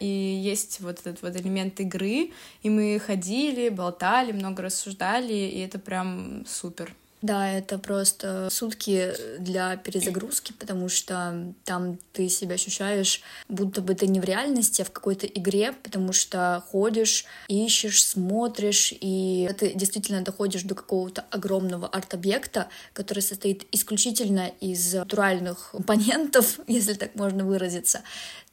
и 0.01 0.07
есть 0.07 0.81
вот 0.81 1.01
этот 1.01 1.23
вот 1.23 1.37
элемент 1.37 1.81
игры, 1.81 2.31
и 2.63 2.71
мы 2.71 2.99
ходили, 2.99 3.69
болтали, 3.69 4.33
много 4.33 4.63
рассуждали, 4.63 5.33
и 5.33 5.61
это 5.61 5.79
прям 5.79 6.45
супер. 6.47 6.95
Да, 7.25 7.51
это 7.51 7.79
просто 7.79 8.49
сутки 8.51 9.15
для 9.39 9.79
перезагрузки, 9.79 10.53
потому 10.53 10.91
что 10.91 11.55
там 11.65 11.99
ты 12.13 12.29
себя 12.29 12.57
ощущаешь, 12.57 13.23
будто 13.49 13.81
бы 13.81 13.95
ты 13.95 14.09
не 14.09 14.21
в 14.21 14.25
реальности, 14.25 14.83
а 14.83 14.85
в 14.85 14.91
какой-то 14.91 15.27
игре, 15.27 15.73
потому 15.73 16.13
что 16.13 16.63
ходишь, 16.71 17.25
ищешь, 17.49 18.05
смотришь, 18.05 18.93
и 19.01 19.49
ты 19.59 19.73
действительно 19.73 20.21
доходишь 20.21 20.65
до 20.65 20.75
какого-то 20.75 21.25
огромного 21.31 21.89
арт-объекта, 21.89 22.69
который 22.93 23.21
состоит 23.21 23.67
исключительно 23.73 24.53
из 24.61 24.93
натуральных 24.93 25.71
компонентов, 25.71 26.61
если 26.67 26.93
так 26.93 27.15
можно 27.15 27.47
выразиться. 27.47 28.03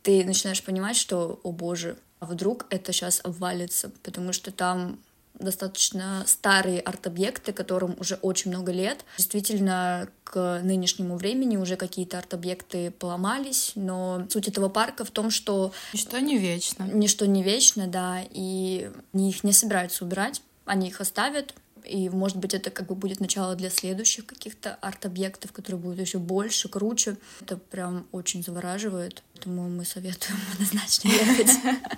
Ты 0.01 0.23
начинаешь 0.23 0.63
понимать, 0.63 0.95
что, 0.95 1.41
о 1.43 1.51
боже, 1.51 1.97
а 2.21 2.25
вдруг 2.25 2.67
это 2.69 2.93
сейчас 2.93 3.19
обвалится, 3.21 3.91
потому 4.01 4.31
что 4.31 4.51
там 4.51 4.97
достаточно 5.43 6.23
старые 6.25 6.79
арт-объекты, 6.79 7.53
которым 7.53 7.95
уже 7.99 8.15
очень 8.15 8.51
много 8.51 8.71
лет. 8.71 9.05
Действительно, 9.17 10.07
к 10.23 10.61
нынешнему 10.63 11.17
времени 11.17 11.57
уже 11.57 11.75
какие-то 11.75 12.17
арт-объекты 12.17 12.91
поломались, 12.91 13.73
но 13.75 14.25
суть 14.29 14.47
этого 14.47 14.69
парка 14.69 15.03
в 15.03 15.11
том, 15.11 15.29
что... 15.29 15.73
Ничто 15.93 16.19
не 16.19 16.37
вечно. 16.37 16.83
Ничто 16.83 17.25
не 17.25 17.43
вечно, 17.43 17.87
да, 17.87 18.19
и 18.29 18.89
они 19.13 19.29
их 19.29 19.43
не 19.43 19.53
собираются 19.53 20.05
убирать, 20.05 20.41
они 20.65 20.87
их 20.87 21.01
оставят, 21.01 21.53
и, 21.85 22.09
может 22.09 22.37
быть, 22.37 22.53
это 22.53 22.69
как 22.69 22.87
бы 22.87 22.95
будет 22.95 23.19
начало 23.19 23.55
для 23.55 23.69
следующих 23.69 24.25
каких-то 24.25 24.75
арт-объектов, 24.81 25.51
которые 25.51 25.81
будут 25.81 25.99
еще 25.99 26.19
больше, 26.19 26.69
круче. 26.69 27.17
Это 27.41 27.57
прям 27.57 28.07
очень 28.11 28.43
завораживает. 28.43 29.23
Поэтому 29.33 29.69
мы 29.69 29.85
советуем 29.85 30.39
однозначно 30.53 31.09
ехать. 31.09 31.51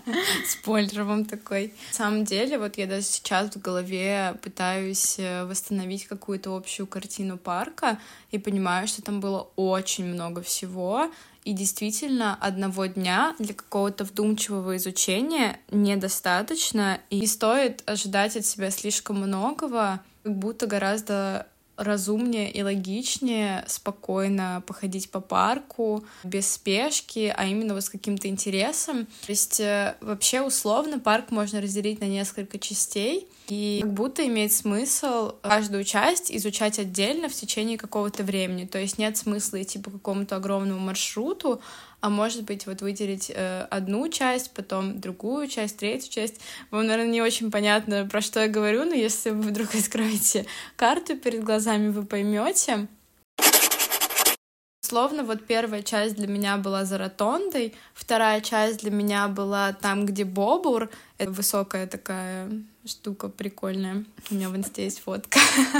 Спойлер 0.48 1.04
вам 1.04 1.25
такой. 1.25 1.74
На 1.92 1.98
самом 1.98 2.25
деле, 2.25 2.58
вот 2.58 2.78
я 2.78 2.88
даже 2.88 3.06
сейчас 3.06 3.54
в 3.54 3.60
голове 3.60 4.36
пытаюсь 4.42 5.20
э, 5.20 5.44
восстановить 5.46 6.06
какую-то 6.06 6.56
общую 6.56 6.88
картину 6.88 7.38
парка 7.38 8.00
и 8.32 8.38
понимаю, 8.38 8.88
что 8.88 9.02
там 9.02 9.20
было 9.20 9.50
очень 9.56 10.06
много 10.06 10.42
всего, 10.42 11.12
и 11.46 11.54
действительно, 11.54 12.36
одного 12.40 12.86
дня 12.86 13.36
для 13.40 13.54
какого-то 13.54 14.04
вдумчивого 14.04 14.78
изучения 14.78 15.60
недостаточно, 15.72 17.00
и 17.10 17.22
не 17.22 17.28
стоит 17.28 17.84
ожидать 17.86 18.38
от 18.38 18.46
себя 18.46 18.72
слишком 18.72 19.18
многого, 19.18 20.02
как 20.24 20.36
будто 20.38 20.68
гораздо 20.68 21.48
разумнее 21.75 22.51
и 22.51 22.62
логичнее 22.62 23.63
спокойно 23.68 24.63
походить 24.65 25.10
по 25.10 25.20
парку 25.20 26.03
без 26.24 26.51
спешки, 26.51 27.34
а 27.36 27.46
именно 27.46 27.74
вот 27.74 27.84
с 27.84 27.89
каким-то 27.89 28.27
интересом. 28.27 29.06
То 29.25 29.32
есть 29.32 29.60
э, 29.60 29.96
вообще 30.01 30.42
условно 30.42 31.00
парк 31.00 31.32
можно 31.32 31.62
разделить 31.62 32.00
на 32.00 32.06
несколько 32.06 32.60
частей, 32.60 33.27
и 33.50 33.80
как 33.82 33.94
будто 33.94 34.25
имеет 34.25 34.53
смысл 34.53 35.34
каждую 35.42 35.84
часть 35.84 36.32
изучать 36.32 36.80
отдельно 36.80 37.27
в 37.27 37.34
течение 37.34 37.77
какого-то 37.77 38.24
времени. 38.24 38.65
То 38.65 38.80
есть 38.80 38.98
нет 38.98 39.18
смысла 39.18 39.62
идти 39.62 39.80
по 39.80 39.92
какому-то 39.92 40.38
огромному 40.38 40.80
маршруту, 40.80 41.62
а 42.04 42.10
может 42.10 42.44
быть 42.44 42.68
вот 42.68 42.82
выделить 42.82 43.32
э, 43.34 43.62
одну 43.70 44.10
часть, 44.10 44.52
потом 44.54 45.00
другую 45.00 45.48
часть, 45.48 45.78
третью 45.78 46.12
часть. 46.12 46.42
Вам, 46.70 46.86
наверное, 46.86 47.10
не 47.10 47.22
очень 47.22 47.50
понятно, 47.50 48.06
про 48.06 48.20
что 48.20 48.42
я 48.42 48.50
говорю, 48.50 48.84
но 48.84 48.94
если 48.94 49.30
вы 49.30 49.44
вдруг 49.44 49.74
откроете 49.80 50.46
карту 50.76 51.16
перед 51.16 51.46
глазами, 51.46 51.88
вы 51.88 52.06
поймете. 52.06 52.90
Словно 54.82 55.24
вот 55.24 55.48
первая 55.48 55.82
часть 55.82 56.16
для 56.16 56.28
меня 56.28 56.58
была 56.58 56.84
за 56.84 56.98
ротондой, 56.98 57.74
вторая 57.94 58.42
часть 58.42 58.82
для 58.82 58.92
меня 58.92 59.30
была 59.30 59.72
там, 59.72 60.06
где 60.06 60.26
Бобур. 60.26 60.90
Это 61.18 61.32
высокая 61.32 61.88
такая 61.88 62.52
штука 62.86 63.30
прикольная. 63.30 64.04
У 64.30 64.36
меня 64.36 64.50
в 64.50 64.58
инсте 64.58 64.84
есть 64.84 65.00
фотка. 65.00 65.40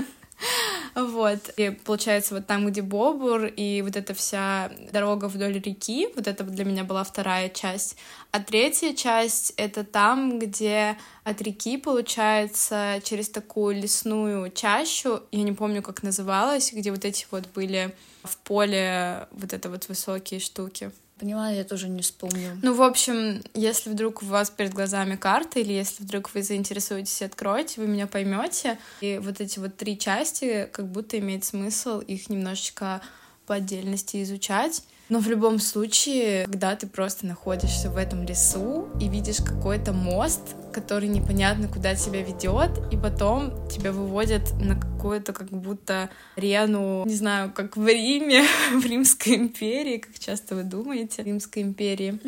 Вот. 0.96 1.50
И 1.58 1.72
получается, 1.72 2.36
вот 2.36 2.46
там, 2.46 2.68
где 2.68 2.82
Бобур, 2.82 3.46
и 3.46 3.82
вот 3.82 3.96
эта 3.96 4.14
вся 4.14 4.72
дорога 4.92 5.26
вдоль 5.26 5.60
реки, 5.60 6.08
вот 6.16 6.28
это 6.28 6.44
для 6.44 6.66
меня 6.66 6.84
была 6.84 7.04
вторая 7.04 7.50
часть. 7.50 7.98
А 8.32 8.40
третья 8.40 8.94
часть— 8.94 9.54
это 9.58 9.84
там, 9.84 10.38
где 10.40 10.98
от 11.24 11.42
реки, 11.42 11.78
получается, 11.78 13.00
через 13.04 13.30
такую 13.30 13.76
лесную 13.76 14.52
чащу, 14.52 15.24
я 15.32 15.44
не 15.44 15.54
помню, 15.54 15.82
как 15.82 16.04
называлась, 16.04 16.72
где 16.72 16.92
вот 16.92 17.06
эти 17.06 17.26
вот 17.32 17.48
были 17.54 17.96
в 18.24 18.38
поле 18.38 19.28
вот 19.32 19.54
это 19.54 19.70
вот 19.70 19.88
высокие 19.88 20.40
штуки. 20.40 20.92
Понимаю, 21.20 21.56
я 21.56 21.64
тоже 21.64 21.90
не 21.90 22.02
вспомню. 22.02 22.58
Ну, 22.62 22.74
в 22.74 22.82
общем, 22.82 23.42
если 23.54 23.90
вдруг 23.92 24.24
у 24.24 24.26
вас 24.26 24.50
перед 24.50 24.74
глазами 24.74 25.16
карта, 25.16 25.60
или 25.60 25.72
если 25.72 26.04
вдруг 26.04 26.34
вы 26.34 26.42
заинтересуетесь 26.42 27.22
и 27.22 27.26
откроете, 27.26 27.82
вы 27.82 27.88
меня 27.88 28.08
поймете. 28.08 28.78
И 29.02 29.20
вот 29.22 29.40
эти 29.40 29.60
вот 29.60 29.78
три 29.78 29.98
части, 29.98 30.68
как 30.72 30.88
будто 30.88 31.20
имеет 31.20 31.46
смысл 31.46 32.00
их 32.00 32.30
немножечко 32.30 33.02
по 33.46 33.56
отдельности 33.56 34.22
изучать. 34.24 34.84
Но 35.10 35.20
в 35.20 35.28
любом 35.28 35.60
случае, 35.60 36.46
когда 36.46 36.76
ты 36.76 36.88
просто 36.88 37.26
находишься 37.28 37.90
в 37.90 37.98
этом 37.98 38.24
лесу 38.26 38.88
и 39.02 39.10
видишь 39.10 39.38
какой-то 39.38 39.92
мост, 39.92 40.42
который 40.72 41.10
непонятно 41.10 41.68
куда 41.68 41.94
тебя 41.94 42.22
ведет, 42.22 42.72
и 42.92 42.98
потом 42.98 43.68
тебя 43.70 43.92
выводят 43.92 44.54
на 44.60 44.80
какую-то 44.80 45.34
как 45.34 45.50
будто 45.50 46.10
арену, 46.38 47.04
не 47.06 47.16
знаю, 47.16 47.52
как 47.52 47.76
в 47.76 47.86
Риме, 47.86 48.44
в 48.74 48.86
Римской 48.86 49.36
империи, 49.36 49.98
как 49.98 50.18
часто 50.18 50.56
вы 50.56 50.64
думаете, 50.64 51.22
в 51.22 51.26
Римской 51.26 51.62
империи. 51.62 52.20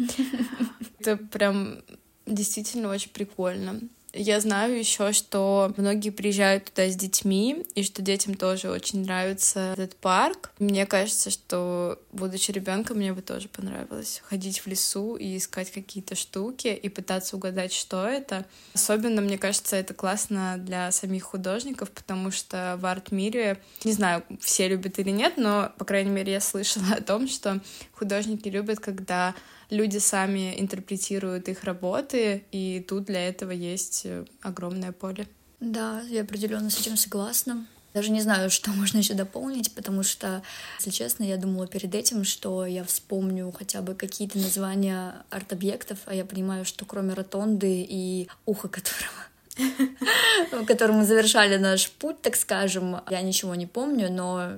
Это 0.99 1.17
прям 1.17 1.77
действительно 2.25 2.89
очень 2.89 3.11
прикольно. 3.11 3.79
Я 4.17 4.39
знаю 4.39 4.79
еще, 4.79 5.11
что 5.11 5.73
многие 5.75 6.09
приезжают 6.09 6.65
туда 6.65 6.87
с 6.87 6.95
детьми, 6.95 7.65
и 7.75 7.83
что 7.83 8.01
детям 8.01 8.35
тоже 8.35 8.71
очень 8.71 9.03
нравится 9.03 9.73
этот 9.73 9.97
парк. 9.97 10.51
Мне 10.57 10.85
кажется, 10.85 11.29
что, 11.29 11.99
будучи 12.13 12.51
ребенком, 12.51 12.97
мне 12.97 13.11
бы 13.11 13.21
тоже 13.21 13.49
понравилось 13.49 14.21
ходить 14.25 14.59
в 14.59 14.67
лесу 14.67 15.17
и 15.17 15.35
искать 15.35 15.69
какие-то 15.69 16.15
штуки 16.15 16.67
и 16.67 16.87
пытаться 16.87 17.35
угадать, 17.35 17.73
что 17.73 18.07
это. 18.07 18.45
Особенно, 18.73 19.21
мне 19.21 19.37
кажется, 19.37 19.75
это 19.75 19.93
классно 19.93 20.55
для 20.59 20.91
самих 20.93 21.23
художников, 21.23 21.91
потому 21.91 22.31
что 22.31 22.77
в 22.79 22.85
арт-мире, 22.85 23.61
не 23.83 23.91
знаю, 23.91 24.23
все 24.39 24.69
любят 24.69 24.97
или 24.97 25.09
нет, 25.09 25.33
но, 25.35 25.73
по 25.77 25.83
крайней 25.83 26.11
мере, 26.11 26.31
я 26.31 26.39
слышала 26.39 26.85
о 26.97 27.01
том, 27.01 27.27
что 27.27 27.59
художники 27.91 28.47
любят, 28.47 28.79
когда 28.79 29.35
люди 29.69 29.97
сами 29.97 30.59
интерпретируют 30.59 31.49
их 31.49 31.63
работы, 31.63 32.43
и 32.51 32.85
тут 32.87 33.05
для 33.05 33.27
этого 33.27 33.51
есть 33.51 34.01
э, 34.05 34.25
огромное 34.41 34.91
поле. 34.91 35.27
Да, 35.59 36.01
я 36.09 36.21
определенно 36.21 36.69
с 36.69 36.79
этим 36.79 36.97
согласна. 36.97 37.65
Даже 37.93 38.11
не 38.11 38.21
знаю, 38.21 38.49
что 38.49 38.71
можно 38.81 38.97
еще 38.97 39.13
дополнить, 39.13 39.73
потому 39.73 40.03
что, 40.03 40.43
если 40.79 40.91
честно, 40.91 41.23
я 41.23 41.37
думала 41.37 41.67
перед 41.67 41.95
этим, 41.95 42.23
что 42.23 42.65
я 42.65 42.83
вспомню 42.83 43.51
хотя 43.51 43.81
бы 43.81 43.95
какие-то 43.95 44.37
названия 44.37 45.25
арт-объектов, 45.29 45.99
а 46.05 46.13
я 46.13 46.25
понимаю, 46.25 46.65
что 46.65 46.85
кроме 46.85 47.13
ротонды 47.13 47.85
и 47.87 48.27
уха 48.45 48.67
которого 48.67 49.25
в 50.51 50.65
котором 50.65 50.97
мы 50.97 51.05
завершали 51.05 51.57
наш 51.57 51.89
путь, 51.89 52.21
так 52.21 52.35
скажем, 52.35 53.01
я 53.09 53.21
ничего 53.21 53.55
не 53.55 53.65
помню, 53.65 54.11
но 54.11 54.51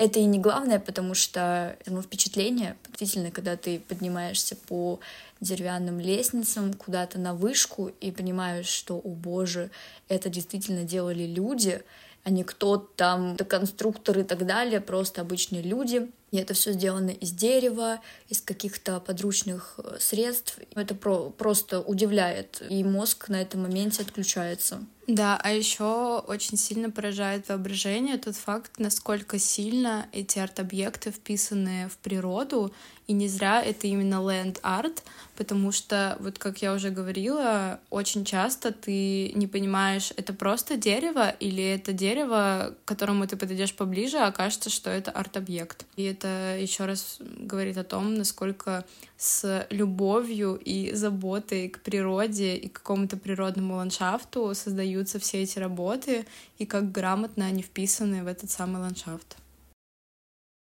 это 0.00 0.18
и 0.18 0.24
не 0.24 0.38
главное, 0.38 0.80
потому 0.80 1.12
что 1.12 1.76
ну, 1.84 2.00
впечатление, 2.00 2.78
действительно, 2.98 3.30
когда 3.30 3.54
ты 3.56 3.78
поднимаешься 3.80 4.56
по 4.56 4.98
деревянным 5.40 6.00
лестницам 6.00 6.72
куда-то 6.72 7.18
на 7.18 7.34
вышку 7.34 7.92
и 8.00 8.10
понимаешь, 8.10 8.66
что, 8.66 8.96
о 8.96 9.08
боже, 9.10 9.70
это 10.08 10.30
действительно 10.30 10.84
делали 10.84 11.24
люди, 11.24 11.82
а 12.24 12.30
не 12.30 12.44
кто-то 12.44 12.88
там, 12.96 13.36
конструктор 13.36 14.18
и 14.18 14.22
так 14.22 14.46
далее, 14.46 14.80
просто 14.80 15.20
обычные 15.20 15.60
люди. 15.60 16.10
И 16.30 16.38
это 16.38 16.54
все 16.54 16.72
сделано 16.72 17.10
из 17.10 17.32
дерева, 17.32 18.00
из 18.30 18.40
каких-то 18.40 19.00
подручных 19.00 19.80
э, 19.84 19.98
средств. 20.00 20.58
Это 20.74 20.94
про 20.94 21.28
просто 21.28 21.80
удивляет, 21.80 22.62
и 22.70 22.82
мозг 22.84 23.28
на 23.28 23.42
этом 23.42 23.62
моменте 23.62 24.00
отключается. 24.02 24.80
Да, 25.12 25.40
а 25.42 25.50
еще 25.50 26.22
очень 26.28 26.56
сильно 26.56 26.88
поражает 26.88 27.48
воображение 27.48 28.16
тот 28.16 28.36
факт, 28.36 28.78
насколько 28.78 29.40
сильно 29.40 30.06
эти 30.12 30.38
арт-объекты 30.38 31.10
вписаны 31.10 31.88
в 31.88 31.96
природу, 31.98 32.72
и 33.10 33.12
не 33.12 33.26
зря 33.26 33.60
это 33.60 33.88
именно 33.88 34.22
land 34.22 34.60
art, 34.62 35.02
потому 35.36 35.72
что, 35.72 36.16
вот 36.20 36.38
как 36.38 36.62
я 36.62 36.72
уже 36.72 36.90
говорила, 36.90 37.80
очень 37.90 38.24
часто 38.24 38.70
ты 38.70 39.32
не 39.32 39.48
понимаешь, 39.48 40.12
это 40.16 40.32
просто 40.32 40.76
дерево 40.76 41.30
или 41.40 41.60
это 41.60 41.92
дерево, 41.92 42.76
к 42.84 42.88
которому 42.88 43.26
ты 43.26 43.36
подойдешь 43.36 43.74
поближе, 43.74 44.18
а 44.18 44.28
окажется, 44.28 44.70
что 44.70 44.90
это 44.90 45.10
арт-объект. 45.10 45.86
И 45.96 46.04
это 46.04 46.56
еще 46.56 46.84
раз 46.84 47.16
говорит 47.20 47.78
о 47.78 47.84
том, 47.84 48.14
насколько 48.14 48.84
с 49.16 49.66
любовью 49.70 50.54
и 50.54 50.92
заботой 50.94 51.68
к 51.68 51.80
природе 51.80 52.54
и 52.54 52.68
к 52.68 52.74
какому-то 52.74 53.16
природному 53.16 53.74
ландшафту 53.74 54.54
создаются 54.54 55.18
все 55.18 55.42
эти 55.42 55.58
работы, 55.58 56.26
и 56.58 56.64
как 56.64 56.92
грамотно 56.92 57.46
они 57.46 57.62
вписаны 57.62 58.22
в 58.22 58.28
этот 58.28 58.52
самый 58.52 58.80
ландшафт. 58.80 59.36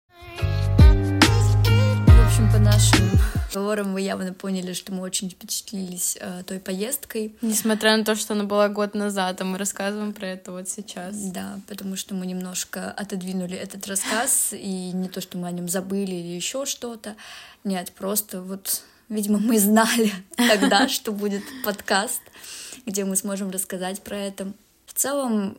Общем, 0.08 0.47
по 2.52 2.58
нашим 2.58 3.10
разговорам 3.46 3.92
вы 3.92 4.00
явно 4.00 4.32
поняли, 4.32 4.72
что 4.72 4.92
мы 4.92 5.02
очень 5.02 5.28
впечатлились 5.28 6.16
э, 6.20 6.42
той 6.46 6.58
поездкой. 6.60 7.34
Несмотря 7.42 7.96
на 7.96 8.04
то, 8.04 8.14
что 8.14 8.34
она 8.34 8.44
была 8.44 8.68
год 8.68 8.94
назад, 8.94 9.40
а 9.40 9.44
мы 9.44 9.58
рассказываем 9.58 10.12
про 10.12 10.28
это 10.28 10.52
вот 10.52 10.68
сейчас. 10.68 11.16
Да, 11.16 11.60
потому 11.68 11.96
что 11.96 12.14
мы 12.14 12.26
немножко 12.26 12.90
отодвинули 12.90 13.56
этот 13.56 13.86
рассказ, 13.86 14.52
и 14.52 14.92
не 14.92 15.08
то, 15.08 15.20
что 15.20 15.36
мы 15.36 15.48
о 15.48 15.50
нем 15.50 15.68
забыли 15.68 16.14
или 16.14 16.36
еще 16.36 16.64
что-то. 16.64 17.16
Нет, 17.64 17.92
просто 17.92 18.40
вот, 18.40 18.82
видимо, 19.08 19.38
мы 19.38 19.58
знали 19.58 20.12
тогда, 20.36 20.88
что 20.88 21.12
будет 21.12 21.42
подкаст, 21.64 22.22
где 22.86 23.04
мы 23.04 23.16
сможем 23.16 23.50
рассказать 23.50 24.02
про 24.02 24.16
это. 24.16 24.52
В 24.88 24.94
целом, 24.94 25.56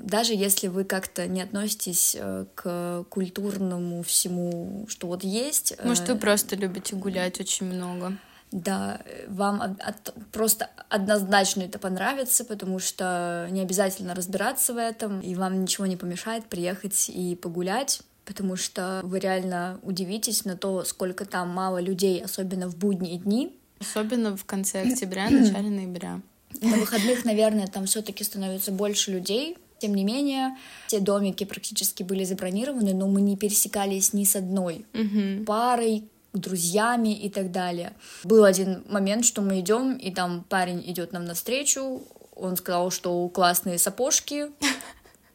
даже 0.00 0.32
если 0.32 0.68
вы 0.68 0.84
как-то 0.84 1.26
не 1.26 1.42
относитесь 1.42 2.16
э, 2.18 2.46
к 2.54 3.04
культурному 3.10 4.02
всему, 4.02 4.86
что 4.88 5.06
вот 5.06 5.22
есть... 5.22 5.74
Может, 5.84 6.08
вы 6.08 6.14
э, 6.14 6.18
просто 6.18 6.56
любите 6.56 6.96
гулять 6.96 7.38
очень 7.40 7.66
много. 7.66 8.16
Да, 8.52 9.00
вам 9.28 9.60
от, 9.60 9.80
от, 9.82 10.14
просто 10.32 10.70
однозначно 10.88 11.60
это 11.60 11.78
понравится, 11.78 12.42
потому 12.42 12.78
что 12.78 13.46
не 13.50 13.60
обязательно 13.60 14.14
разбираться 14.14 14.72
в 14.72 14.78
этом, 14.78 15.20
и 15.20 15.34
вам 15.34 15.60
ничего 15.60 15.84
не 15.84 15.96
помешает 15.96 16.46
приехать 16.46 17.10
и 17.10 17.36
погулять 17.36 18.00
потому 18.26 18.54
что 18.54 19.00
вы 19.02 19.18
реально 19.18 19.80
удивитесь 19.82 20.44
на 20.44 20.56
то, 20.56 20.84
сколько 20.84 21.24
там 21.24 21.48
мало 21.48 21.80
людей, 21.80 22.22
особенно 22.22 22.68
в 22.68 22.76
будние 22.76 23.18
дни. 23.18 23.58
Особенно 23.80 24.36
в 24.36 24.44
конце 24.44 24.82
октября, 24.82 25.30
начале 25.30 25.68
ноября. 25.68 26.20
На 26.60 26.76
выходных, 26.76 27.24
наверное, 27.24 27.66
там 27.66 27.86
все-таки 27.86 28.24
становится 28.24 28.72
больше 28.72 29.12
людей. 29.12 29.56
Тем 29.78 29.94
не 29.94 30.04
менее, 30.04 30.56
все 30.86 31.00
домики 31.00 31.44
практически 31.44 32.02
были 32.02 32.24
забронированы, 32.24 32.92
но 32.92 33.08
мы 33.08 33.22
не 33.22 33.36
пересекались 33.36 34.12
ни 34.12 34.24
с 34.24 34.36
одной 34.36 34.84
угу. 34.92 35.44
парой, 35.46 36.04
друзьями 36.34 37.14
и 37.18 37.30
так 37.30 37.50
далее. 37.50 37.94
Был 38.24 38.44
один 38.44 38.84
момент, 38.88 39.24
что 39.24 39.40
мы 39.40 39.60
идем, 39.60 39.96
и 39.96 40.10
там 40.10 40.44
парень 40.48 40.82
идет 40.86 41.12
нам 41.12 41.24
навстречу, 41.24 42.02
он 42.36 42.56
сказал, 42.56 42.90
что 42.90 43.28
классные 43.28 43.78
сапожки, 43.78 44.50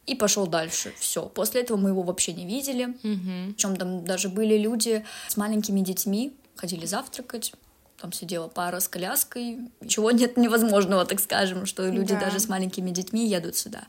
и 0.06 0.14
пошел 0.14 0.46
дальше. 0.46 0.94
Все. 0.98 1.22
После 1.26 1.62
этого 1.62 1.76
мы 1.76 1.90
его 1.90 2.02
вообще 2.02 2.32
не 2.32 2.46
видели. 2.46 2.86
Угу. 2.86 3.54
Причем 3.54 3.76
там 3.76 4.04
даже 4.04 4.28
были 4.28 4.56
люди 4.56 5.04
с 5.28 5.36
маленькими 5.36 5.80
детьми, 5.80 6.32
ходили 6.54 6.86
завтракать. 6.86 7.52
Там 8.00 8.12
сидела 8.12 8.48
пара 8.48 8.80
с 8.80 8.88
коляской. 8.88 9.58
Чего 9.86 10.10
нет 10.10 10.36
невозможного, 10.36 11.04
так 11.06 11.20
скажем, 11.20 11.66
что 11.66 11.88
люди 11.88 12.14
да. 12.14 12.20
даже 12.20 12.40
с 12.40 12.48
маленькими 12.48 12.90
детьми 12.90 13.26
едут 13.26 13.56
сюда. 13.56 13.86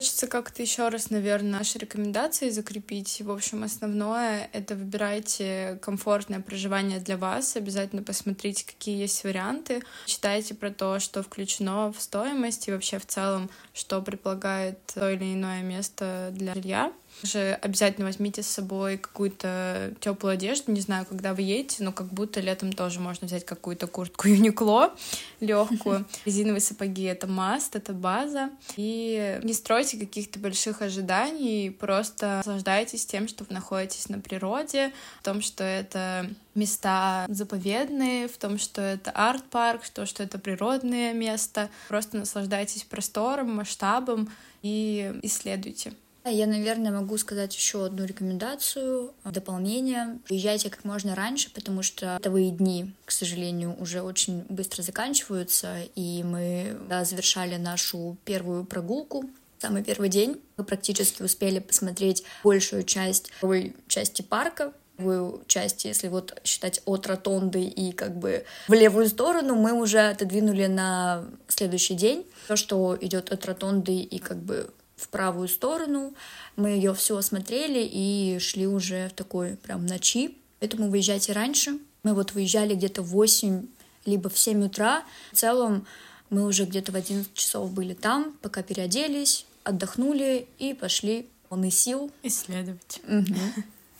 Хочется 0.00 0.28
как-то 0.28 0.62
еще 0.62 0.90
раз, 0.90 1.10
наверное, 1.10 1.58
наши 1.58 1.76
рекомендации 1.76 2.50
закрепить. 2.50 3.20
В 3.20 3.32
общем, 3.32 3.64
основное— 3.64 4.48
это 4.52 4.76
выбирайте 4.76 5.76
комфортное 5.82 6.38
проживание 6.38 7.00
для 7.00 7.16
вас. 7.16 7.56
Обязательно 7.56 8.04
посмотрите, 8.04 8.64
какие 8.64 8.96
есть 8.96 9.24
варианты. 9.24 9.82
Читайте 10.06 10.54
про 10.54 10.70
то, 10.70 11.00
что 11.00 11.24
включено 11.24 11.92
в 11.92 12.00
стоимость 12.00 12.68
и 12.68 12.72
вообще 12.72 13.00
в 13.00 13.06
целом, 13.06 13.50
что 13.74 14.00
предполагает 14.00 14.78
то 14.86 15.10
или 15.10 15.34
иное 15.34 15.62
место 15.62 16.28
для 16.30 16.54
жилья. 16.54 16.92
Также 17.20 17.58
обязательно 17.62 18.06
возьмите 18.06 18.42
с 18.42 18.46
собой 18.46 18.96
какую-то 18.96 19.94
теплую 20.00 20.34
одежду. 20.34 20.72
Не 20.72 20.80
знаю, 20.80 21.04
когда 21.06 21.34
вы 21.34 21.42
едете, 21.42 21.82
но 21.82 21.92
как 21.92 22.06
будто 22.08 22.40
летом 22.40 22.72
тоже 22.72 23.00
можно 23.00 23.26
взять 23.26 23.44
какую-то 23.44 23.86
куртку 23.86 24.28
Юникло 24.28 24.94
легкую. 25.40 26.04
Резиновые 26.24 26.60
сапоги— 26.60 27.02
это 27.04 27.26
маст, 27.26 27.76
это 27.76 27.92
база. 27.92 28.50
И 28.76 29.40
не 29.42 29.52
стройте 29.52 29.98
каких-то 29.98 30.38
больших 30.38 30.82
ожиданий, 30.82 31.70
просто 31.70 32.38
наслаждайтесь 32.38 33.06
тем, 33.06 33.28
что 33.28 33.44
вы 33.44 33.54
находитесь 33.54 34.08
на 34.08 34.20
природе, 34.20 34.92
в 35.20 35.24
том, 35.24 35.42
что 35.42 35.64
это 35.64 36.30
места 36.54 37.26
заповедные, 37.28 38.28
в 38.28 38.36
том, 38.36 38.58
что 38.58 38.82
это 38.82 39.10
арт-парк, 39.10 39.84
что, 39.84 40.06
что 40.06 40.22
это 40.22 40.38
природное 40.38 41.12
место. 41.12 41.70
Просто 41.88 42.16
наслаждайтесь 42.16 42.84
простором, 42.84 43.56
масштабом 43.56 44.30
и 44.62 45.18
исследуйте. 45.22 45.92
Я, 46.30 46.46
наверное, 46.46 46.92
могу 46.92 47.16
сказать 47.18 47.54
еще 47.54 47.86
одну 47.86 48.04
рекомендацию, 48.04 49.12
дополнение. 49.24 50.18
Приезжайте 50.26 50.70
как 50.70 50.84
можно 50.84 51.14
раньше, 51.14 51.50
потому 51.52 51.82
что 51.82 52.16
бытовые 52.16 52.50
дни, 52.50 52.92
к 53.04 53.10
сожалению, 53.10 53.76
уже 53.80 54.02
очень 54.02 54.44
быстро 54.48 54.82
заканчиваются, 54.82 55.78
и 55.94 56.22
мы 56.22 56.76
да, 56.88 57.04
завершали 57.04 57.56
нашу 57.56 58.16
первую 58.24 58.64
прогулку. 58.64 59.28
Самый 59.58 59.82
первый 59.82 60.08
день 60.08 60.40
мы 60.56 60.64
практически 60.64 61.22
успели 61.22 61.58
посмотреть 61.58 62.22
большую 62.44 62.84
часть 62.84 63.32
второй 63.32 63.74
части 63.88 64.22
парка, 64.22 64.72
левую 64.98 65.42
часть, 65.46 65.84
если 65.84 66.08
вот 66.08 66.38
считать 66.44 66.82
от 66.84 67.06
ротонды 67.06 67.62
и 67.62 67.92
как 67.92 68.16
бы 68.16 68.44
в 68.66 68.72
левую 68.72 69.08
сторону, 69.08 69.54
мы 69.54 69.72
уже 69.72 70.00
отодвинули 70.00 70.66
на 70.66 71.24
следующий 71.46 71.94
день. 71.94 72.26
То, 72.48 72.56
что 72.56 72.96
идет 73.00 73.32
от 73.32 73.46
ротонды 73.46 73.96
и 73.96 74.18
как 74.18 74.38
бы 74.38 74.70
в 74.98 75.08
правую 75.08 75.48
сторону, 75.48 76.14
мы 76.56 76.70
ее 76.70 76.94
все 76.94 77.16
осмотрели 77.16 77.88
и 77.90 78.38
шли 78.40 78.66
уже 78.66 79.08
в 79.08 79.12
такой 79.14 79.56
прям 79.56 79.86
ночи. 79.86 80.36
Поэтому 80.60 80.90
выезжайте 80.90 81.32
раньше. 81.32 81.78
Мы 82.02 82.14
вот 82.14 82.32
выезжали 82.32 82.74
где-то 82.74 83.02
в 83.02 83.08
8 83.08 83.66
либо 84.04 84.28
в 84.28 84.38
7 84.38 84.64
утра. 84.64 85.04
В 85.32 85.36
целом 85.36 85.86
мы 86.30 86.44
уже 86.46 86.64
где-то 86.64 86.92
в 86.92 86.96
11 86.96 87.32
часов 87.34 87.72
были 87.72 87.94
там, 87.94 88.36
пока 88.42 88.62
переоделись, 88.62 89.46
отдохнули 89.64 90.48
и 90.58 90.74
пошли 90.74 91.28
полны 91.48 91.70
сил. 91.70 92.10
Исследовать. 92.22 93.00
Угу. 93.08 93.34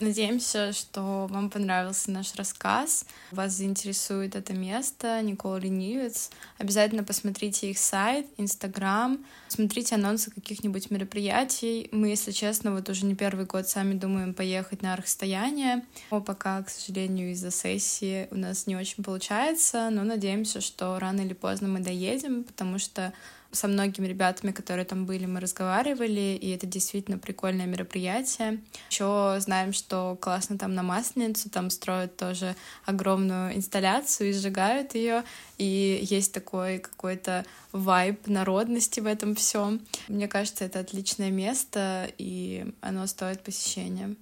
Надеемся, 0.01 0.73
что 0.73 1.27
вам 1.29 1.51
понравился 1.51 2.13
наш 2.13 2.33
рассказ, 2.37 3.05
вас 3.33 3.53
заинтересует 3.55 4.37
это 4.37 4.53
место, 4.53 5.21
Никола 5.23 5.59
Ленивец. 5.59 6.31
Обязательно 6.59 7.03
посмотрите 7.03 7.69
их 7.69 7.79
сайт, 7.79 8.27
Инстаграм, 8.37 9.19
смотрите 9.49 9.97
анонсы 9.97 10.31
каких-нибудь 10.31 10.93
мероприятий. 10.93 11.89
Мы, 11.91 12.11
если 12.11 12.31
честно, 12.31 12.73
вот 12.75 12.89
уже 12.89 13.07
не 13.07 13.17
первый 13.17 13.45
год 13.45 13.69
сами 13.69 13.95
думаем 13.95 14.35
поехать 14.35 14.83
на 14.83 14.93
архстояние, 14.93 15.85
но 16.13 16.21
пока, 16.21 16.63
к 16.63 16.71
сожалению, 16.71 17.33
из-за 17.33 17.51
сессии 17.51 18.29
у 18.31 18.37
нас 18.37 18.69
не 18.69 18.77
очень 18.77 19.03
получается, 19.03 19.91
но 19.91 20.05
надеемся, 20.05 20.61
что 20.61 20.97
рано 21.01 21.23
или 21.23 21.35
поздно 21.35 21.67
мы 21.67 21.81
доедем, 21.81 22.45
потому 22.45 22.79
что 22.79 23.13
со 23.51 23.69
многими 23.69 24.07
ребятами, 24.07 24.53
которые 24.53 24.85
там 24.85 25.07
были, 25.07 25.27
мы 25.27 25.41
разговаривали, 25.41 26.39
и 26.41 26.51
это 26.51 26.67
действительно 26.67 27.19
прикольное 27.19 27.67
мероприятие. 27.67 28.61
Еще 28.91 29.37
знаем, 29.41 29.73
что 29.73 30.17
классно 30.21 30.59
там 30.59 30.75
на 30.75 30.83
Масленицу, 30.83 31.49
там 31.51 31.71
строят 31.71 32.17
тоже 32.17 32.55
огромную 32.85 33.57
инсталляцию 33.57 34.31
и 34.31 34.33
сжигают 34.33 34.95
ее, 34.95 35.25
и 35.57 36.01
есть 36.03 36.33
такой 36.33 36.79
какой-то 36.79 37.45
вайб 37.73 38.27
народности 38.27 39.01
в 39.01 39.07
этом 39.07 39.35
всем. 39.35 39.81
Мне 40.09 40.29
кажется, 40.29 40.65
это 40.65 40.81
отличное 40.81 41.31
место, 41.31 42.11
и 42.19 42.73
оно 42.81 43.07
стоит 43.07 43.43
посещения. 43.43 44.15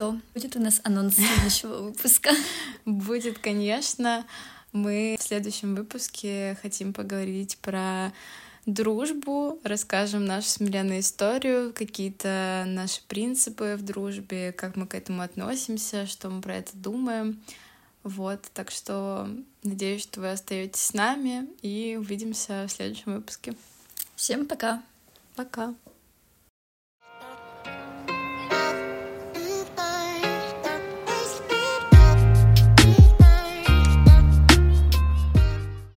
Будет 0.00 0.54
у 0.54 0.60
нас 0.60 0.80
анонс 0.84 1.16
следующего 1.16 1.82
выпуска? 1.82 2.30
Будет, 2.84 3.40
конечно. 3.40 4.24
Мы 4.72 5.16
в 5.18 5.22
следующем 5.22 5.74
выпуске 5.74 6.58
хотим 6.60 6.92
поговорить 6.92 7.56
про 7.58 8.12
дружбу, 8.66 9.58
расскажем 9.64 10.26
нашу 10.26 10.48
смиренную 10.48 11.00
историю, 11.00 11.72
какие-то 11.72 12.64
наши 12.66 13.00
принципы 13.08 13.76
в 13.78 13.82
дружбе, 13.82 14.52
как 14.52 14.76
мы 14.76 14.86
к 14.86 14.94
этому 14.94 15.22
относимся, 15.22 16.06
что 16.06 16.28
мы 16.28 16.42
про 16.42 16.56
это 16.56 16.76
думаем. 16.76 17.40
Вот, 18.04 18.42
так 18.54 18.70
что 18.70 19.28
надеюсь, 19.62 20.02
что 20.02 20.20
вы 20.20 20.30
остаетесь 20.30 20.80
с 20.80 20.92
нами 20.92 21.48
и 21.62 21.96
увидимся 21.98 22.66
в 22.68 22.72
следующем 22.72 23.14
выпуске. 23.14 23.54
Всем 24.16 24.46
пока. 24.46 24.82
Пока. 25.34 25.74